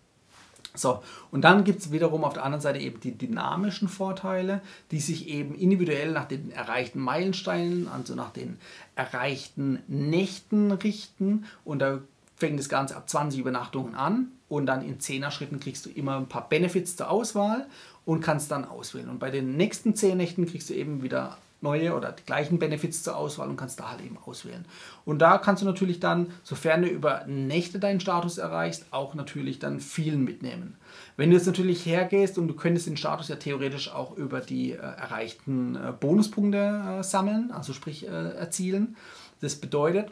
So, 0.74 1.02
und 1.30 1.42
dann 1.42 1.64
gibt 1.64 1.80
es 1.80 1.90
wiederum 1.90 2.22
auf 2.22 2.34
der 2.34 2.44
anderen 2.44 2.62
Seite 2.62 2.78
eben 2.78 3.00
die 3.00 3.16
dynamischen 3.16 3.88
Vorteile, 3.88 4.60
die 4.92 5.00
sich 5.00 5.28
eben 5.28 5.54
individuell 5.54 6.12
nach 6.12 6.26
den 6.26 6.52
erreichten 6.52 7.00
Meilensteinen, 7.00 7.88
also 7.88 8.14
nach 8.14 8.30
den 8.30 8.58
erreichten 8.94 9.80
Nächten 9.88 10.70
richten. 10.70 11.44
Und 11.64 11.80
da 11.80 11.98
fängt 12.36 12.58
das 12.58 12.68
Ganze 12.68 12.96
ab 12.96 13.08
20 13.08 13.40
Übernachtungen 13.40 13.94
an 13.94 14.28
und 14.48 14.66
dann 14.66 14.82
in 14.82 14.98
10er 14.98 15.30
Schritten 15.30 15.60
kriegst 15.60 15.86
du 15.86 15.90
immer 15.90 16.16
ein 16.16 16.28
paar 16.28 16.48
Benefits 16.48 16.96
zur 16.96 17.10
Auswahl 17.10 17.66
und 18.04 18.20
kannst 18.20 18.50
dann 18.50 18.64
auswählen. 18.64 19.08
Und 19.08 19.18
bei 19.18 19.30
den 19.30 19.56
nächsten 19.56 19.94
10 19.94 20.16
Nächten 20.16 20.46
kriegst 20.46 20.70
du 20.70 20.74
eben 20.74 21.02
wieder 21.02 21.36
neue 21.62 21.94
oder 21.94 22.12
die 22.12 22.24
gleichen 22.24 22.58
Benefits 22.58 23.02
zur 23.02 23.16
Auswahl 23.16 23.48
und 23.48 23.56
kannst 23.56 23.80
da 23.80 23.90
halt 23.90 24.00
eben 24.00 24.16
auswählen. 24.18 24.64
Und 25.04 25.18
da 25.18 25.38
kannst 25.38 25.62
du 25.62 25.66
natürlich 25.66 26.00
dann, 26.00 26.32
sofern 26.42 26.82
du 26.82 26.88
über 26.88 27.24
Nächte 27.26 27.78
deinen 27.78 28.00
Status 28.00 28.38
erreichst, 28.38 28.86
auch 28.90 29.14
natürlich 29.14 29.58
dann 29.58 29.80
vielen 29.80 30.24
mitnehmen. 30.24 30.76
Wenn 31.16 31.30
du 31.30 31.36
jetzt 31.36 31.46
natürlich 31.46 31.84
hergehst 31.84 32.38
und 32.38 32.48
du 32.48 32.54
könntest 32.54 32.86
den 32.86 32.96
Status 32.96 33.28
ja 33.28 33.36
theoretisch 33.36 33.92
auch 33.92 34.16
über 34.16 34.40
die 34.40 34.72
äh, 34.72 34.76
erreichten 34.76 35.76
äh, 35.76 35.92
Bonuspunkte 35.92 36.98
äh, 37.00 37.02
sammeln, 37.04 37.50
also 37.50 37.72
sprich 37.72 38.06
äh, 38.06 38.36
erzielen. 38.36 38.96
Das 39.40 39.56
bedeutet, 39.56 40.10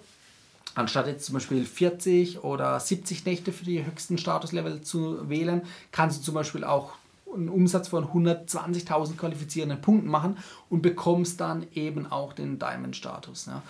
anstatt 0.74 1.06
jetzt 1.06 1.24
zum 1.24 1.34
Beispiel 1.34 1.64
40 1.64 2.44
oder 2.44 2.78
70 2.78 3.24
Nächte 3.24 3.52
für 3.52 3.64
die 3.64 3.84
höchsten 3.84 4.18
Statuslevel 4.18 4.82
zu 4.82 5.28
wählen, 5.28 5.62
kannst 5.92 6.20
du 6.20 6.24
zum 6.24 6.34
Beispiel 6.34 6.64
auch 6.64 6.92
einen 7.34 7.48
Umsatz 7.48 7.88
von 7.88 8.04
120.000 8.04 9.16
qualifizierenden 9.16 9.80
Punkten 9.80 10.08
machen 10.08 10.36
und 10.68 10.82
bekommst 10.82 11.40
dann 11.40 11.66
eben 11.74 12.06
auch 12.06 12.32
den 12.32 12.58
Diamond-Status. 12.58 13.46
Ja. 13.46 13.62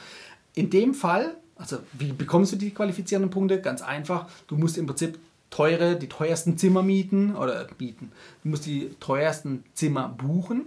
In 0.55 0.71
dem 0.71 0.95
Fall, 0.95 1.37
also 1.57 1.79
wie 1.93 2.13
bekommst 2.13 2.53
du 2.53 2.57
die 2.57 2.71
qualifizierenden 2.71 3.31
Punkte? 3.31 3.61
Ganz 3.61 3.83
einfach, 3.83 4.29
du 4.47 4.57
musst 4.57 4.79
im 4.79 4.87
Prinzip 4.87 5.19
teure, 5.51 5.97
die 5.97 6.09
teuersten 6.09 6.59
Zimmer 6.59 6.83
mieten 6.83 7.35
oder 7.35 7.65
bieten. 7.79 8.13
Du 8.43 8.51
musst 8.51 8.67
die 8.67 8.91
teuersten 9.01 9.65
Zimmer 9.75 10.09
buchen, 10.09 10.67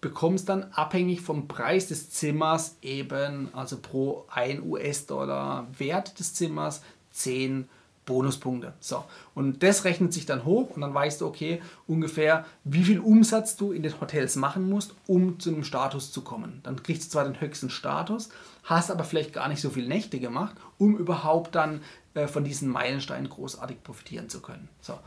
bekommst 0.00 0.48
dann 0.48 0.64
abhängig 0.72 1.20
vom 1.20 1.48
Preis 1.48 1.88
des 1.88 2.10
Zimmers 2.10 2.76
eben, 2.82 3.48
also 3.54 3.78
pro 3.78 4.24
1 4.30 4.62
US-Dollar 4.64 5.66
Wert 5.78 6.18
des 6.18 6.34
Zimmers, 6.34 6.82
10 7.12 7.64
Punkte. 7.64 7.83
Bonuspunkte. 8.04 8.74
So, 8.80 9.04
und 9.34 9.62
das 9.62 9.84
rechnet 9.84 10.12
sich 10.12 10.26
dann 10.26 10.44
hoch 10.44 10.70
und 10.70 10.82
dann 10.82 10.94
weißt 10.94 11.20
du, 11.20 11.26
okay, 11.26 11.62
ungefähr, 11.86 12.44
wie 12.64 12.84
viel 12.84 13.00
Umsatz 13.00 13.56
du 13.56 13.72
in 13.72 13.82
den 13.82 14.00
Hotels 14.00 14.36
machen 14.36 14.68
musst, 14.68 14.94
um 15.06 15.38
zu 15.40 15.50
einem 15.50 15.64
Status 15.64 16.12
zu 16.12 16.22
kommen. 16.22 16.60
Dann 16.62 16.82
kriegst 16.82 17.04
du 17.04 17.10
zwar 17.10 17.24
den 17.24 17.40
höchsten 17.40 17.70
Status, 17.70 18.28
hast 18.64 18.90
aber 18.90 19.04
vielleicht 19.04 19.32
gar 19.32 19.48
nicht 19.48 19.60
so 19.60 19.70
viele 19.70 19.88
Nächte 19.88 20.20
gemacht, 20.20 20.54
um 20.78 20.96
überhaupt 20.96 21.54
dann 21.54 21.80
äh, 22.14 22.26
von 22.26 22.44
diesen 22.44 22.68
Meilensteinen 22.68 23.28
großartig 23.28 23.82
profitieren 23.82 24.28
zu 24.28 24.40
können. 24.40 24.68
So, 24.80 24.98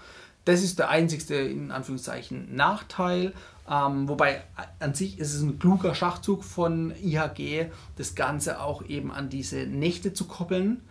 das 0.46 0.64
ist 0.64 0.80
der 0.80 0.90
einzigste, 0.90 1.36
in 1.36 1.72
Anführungszeichen, 1.72 2.56
Nachteil. 2.56 3.34
Ähm, 3.70 4.08
wobei 4.08 4.44
an 4.80 4.94
sich 4.94 5.20
ist 5.20 5.34
es 5.34 5.42
ein 5.42 5.60
kluger 5.60 5.94
Schachzug 5.94 6.44
von 6.44 6.94
IHG, 7.04 7.66
das 7.98 8.16
Ganze 8.16 8.62
auch 8.62 8.86
eben 8.86 9.12
an 9.12 9.30
diese 9.30 9.68
Nächte 9.68 10.14
zu 10.14 10.26
koppeln 10.26 10.82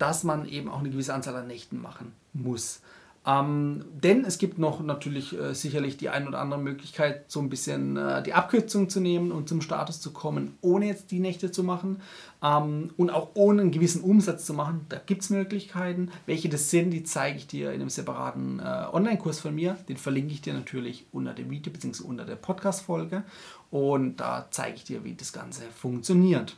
dass 0.00 0.24
man 0.24 0.48
eben 0.48 0.68
auch 0.68 0.80
eine 0.80 0.90
gewisse 0.90 1.14
Anzahl 1.14 1.36
an 1.36 1.46
Nächten 1.46 1.80
machen 1.80 2.12
muss. 2.32 2.80
Ähm, 3.26 3.84
denn 4.02 4.24
es 4.24 4.38
gibt 4.38 4.58
noch 4.58 4.80
natürlich 4.80 5.38
äh, 5.38 5.54
sicherlich 5.54 5.98
die 5.98 6.08
ein 6.08 6.26
oder 6.26 6.38
andere 6.38 6.58
Möglichkeit, 6.58 7.30
so 7.30 7.40
ein 7.40 7.50
bisschen 7.50 7.98
äh, 7.98 8.22
die 8.22 8.32
Abkürzung 8.32 8.88
zu 8.88 8.98
nehmen 8.98 9.30
und 9.30 9.46
zum 9.46 9.60
Status 9.60 10.00
zu 10.00 10.12
kommen, 10.12 10.56
ohne 10.62 10.86
jetzt 10.86 11.10
die 11.10 11.20
Nächte 11.20 11.50
zu 11.52 11.62
machen 11.62 12.00
ähm, 12.42 12.90
und 12.96 13.10
auch 13.10 13.28
ohne 13.34 13.60
einen 13.60 13.72
gewissen 13.72 14.00
Umsatz 14.00 14.46
zu 14.46 14.54
machen. 14.54 14.86
Da 14.88 14.98
gibt 15.04 15.20
es 15.20 15.28
Möglichkeiten. 15.28 16.10
Welche 16.24 16.48
das 16.48 16.70
sind, 16.70 16.92
die 16.92 17.02
zeige 17.02 17.36
ich 17.36 17.46
dir 17.46 17.72
in 17.72 17.82
einem 17.82 17.90
separaten 17.90 18.58
äh, 18.58 18.86
Online-Kurs 18.90 19.40
von 19.40 19.54
mir. 19.54 19.76
Den 19.90 19.98
verlinke 19.98 20.32
ich 20.32 20.40
dir 20.40 20.54
natürlich 20.54 21.04
unter 21.12 21.34
dem 21.34 21.50
Video 21.50 21.70
bzw. 21.70 22.04
unter 22.04 22.24
der 22.24 22.36
Podcast-Folge. 22.36 23.24
Und 23.70 24.16
da 24.16 24.48
zeige 24.50 24.76
ich 24.76 24.84
dir, 24.84 25.04
wie 25.04 25.14
das 25.14 25.34
Ganze 25.34 25.64
funktioniert 25.76 26.56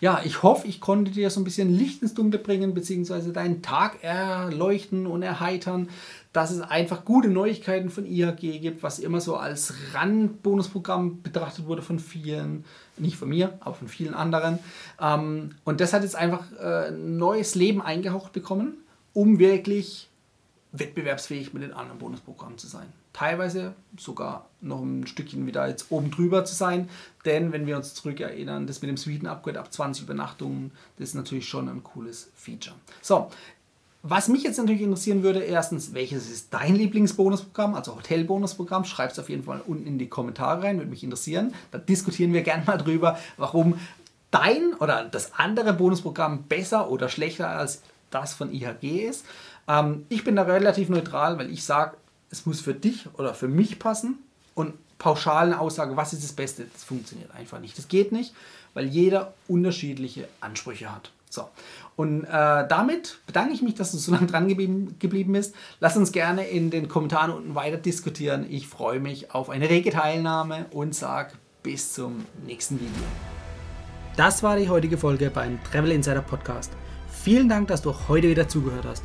ja, 0.00 0.20
ich 0.24 0.42
hoffe, 0.42 0.68
ich 0.68 0.80
konnte 0.80 1.10
dir 1.10 1.28
so 1.30 1.40
ein 1.40 1.44
bisschen 1.44 1.76
Licht 1.76 2.02
ins 2.02 2.14
Dunkle 2.14 2.38
bringen, 2.38 2.72
beziehungsweise 2.72 3.32
deinen 3.32 3.62
Tag 3.62 4.02
erleuchten 4.02 5.06
und 5.06 5.22
erheitern, 5.22 5.88
dass 6.32 6.50
es 6.52 6.60
einfach 6.60 7.04
gute 7.04 7.28
Neuigkeiten 7.28 7.90
von 7.90 8.06
IHG 8.06 8.60
gibt, 8.60 8.82
was 8.84 9.00
immer 9.00 9.20
so 9.20 9.36
als 9.36 9.74
Randbonusprogramm 9.94 11.22
betrachtet 11.22 11.66
wurde 11.66 11.82
von 11.82 11.98
vielen, 11.98 12.64
nicht 12.96 13.16
von 13.16 13.28
mir, 13.28 13.58
aber 13.60 13.74
von 13.74 13.88
vielen 13.88 14.14
anderen. 14.14 14.60
Ähm, 15.00 15.50
und 15.64 15.80
das 15.80 15.92
hat 15.92 16.02
jetzt 16.02 16.16
einfach 16.16 16.44
äh, 16.60 16.92
neues 16.92 17.56
Leben 17.56 17.82
eingehaucht 17.82 18.32
bekommen, 18.32 18.74
um 19.14 19.40
wirklich 19.40 20.08
wettbewerbsfähig 20.70 21.52
mit 21.54 21.64
den 21.64 21.72
anderen 21.72 21.98
Bonusprogrammen 21.98 22.58
zu 22.58 22.68
sein. 22.68 22.86
Teilweise 23.12 23.74
sogar 23.96 24.48
noch 24.60 24.80
ein 24.80 25.06
Stückchen 25.06 25.46
wieder 25.46 25.66
jetzt 25.68 25.90
oben 25.90 26.10
drüber 26.10 26.44
zu 26.44 26.54
sein, 26.54 26.88
denn 27.24 27.52
wenn 27.52 27.66
wir 27.66 27.76
uns 27.76 27.94
zurückerinnern, 27.94 28.66
das 28.66 28.82
mit 28.82 28.88
dem 28.88 28.96
Sweden 28.96 29.26
Upgrade 29.26 29.58
ab 29.58 29.72
20 29.72 30.04
Übernachtungen, 30.04 30.72
das 30.98 31.10
ist 31.10 31.14
natürlich 31.14 31.48
schon 31.48 31.68
ein 31.68 31.82
cooles 31.82 32.30
Feature. 32.34 32.76
So, 33.02 33.30
was 34.02 34.28
mich 34.28 34.44
jetzt 34.44 34.58
natürlich 34.58 34.82
interessieren 34.82 35.22
würde, 35.22 35.40
erstens, 35.40 35.92
welches 35.92 36.30
ist 36.30 36.54
dein 36.54 36.76
Lieblingsbonusprogramm, 36.76 37.74
also 37.74 37.96
Hotelbonusprogramm? 37.96 38.84
Schreib 38.84 39.10
es 39.10 39.18
auf 39.18 39.28
jeden 39.28 39.42
Fall 39.42 39.60
unten 39.66 39.86
in 39.86 39.98
die 39.98 40.08
Kommentare 40.08 40.62
rein, 40.62 40.78
würde 40.78 40.90
mich 40.90 41.02
interessieren. 41.02 41.52
Da 41.72 41.78
diskutieren 41.78 42.32
wir 42.32 42.42
gerne 42.42 42.62
mal 42.64 42.78
drüber, 42.78 43.18
warum 43.36 43.78
dein 44.30 44.74
oder 44.78 45.04
das 45.04 45.34
andere 45.34 45.72
Bonusprogramm 45.72 46.44
besser 46.44 46.90
oder 46.90 47.08
schlechter 47.08 47.48
als 47.48 47.82
das 48.10 48.34
von 48.34 48.52
IHG 48.52 49.08
ist. 49.08 49.26
Ähm, 49.66 50.06
ich 50.08 50.24
bin 50.24 50.36
da 50.36 50.42
relativ 50.42 50.88
neutral, 50.88 51.38
weil 51.38 51.50
ich 51.50 51.64
sage, 51.64 51.96
es 52.30 52.46
muss 52.46 52.60
für 52.60 52.74
dich 52.74 53.06
oder 53.16 53.34
für 53.34 53.48
mich 53.48 53.78
passen 53.78 54.18
und 54.54 54.74
pauschalen 54.98 55.54
Aussage, 55.54 55.96
was 55.96 56.12
ist 56.12 56.24
das 56.24 56.32
Beste, 56.32 56.66
das 56.72 56.84
funktioniert 56.84 57.30
einfach 57.34 57.60
nicht. 57.60 57.78
Das 57.78 57.88
geht 57.88 58.12
nicht, 58.12 58.34
weil 58.74 58.86
jeder 58.86 59.34
unterschiedliche 59.46 60.28
Ansprüche 60.40 60.92
hat. 60.92 61.12
So. 61.30 61.48
Und 61.96 62.24
äh, 62.24 62.28
damit 62.68 63.18
bedanke 63.26 63.52
ich 63.52 63.62
mich, 63.62 63.74
dass 63.74 63.92
du 63.92 63.98
so 63.98 64.12
lange 64.12 64.26
dran 64.26 64.48
geblieben, 64.48 64.96
geblieben 64.98 65.32
bist. 65.32 65.54
Lass 65.80 65.96
uns 65.96 66.12
gerne 66.12 66.46
in 66.46 66.70
den 66.70 66.88
Kommentaren 66.88 67.30
unten 67.30 67.54
weiter 67.54 67.76
diskutieren. 67.76 68.46
Ich 68.48 68.66
freue 68.66 69.00
mich 69.00 69.34
auf 69.34 69.50
eine 69.50 69.68
rege 69.68 69.90
Teilnahme 69.90 70.66
und 70.70 70.94
sage 70.94 71.32
bis 71.62 71.94
zum 71.94 72.24
nächsten 72.46 72.80
Video. 72.80 72.90
Das 74.16 74.42
war 74.42 74.56
die 74.56 74.68
heutige 74.68 74.98
Folge 74.98 75.30
beim 75.30 75.62
Travel 75.64 75.92
Insider 75.92 76.22
Podcast. 76.22 76.72
Vielen 77.10 77.48
Dank, 77.48 77.68
dass 77.68 77.82
du 77.82 77.94
heute 78.08 78.28
wieder 78.28 78.48
zugehört 78.48 78.84
hast. 78.86 79.04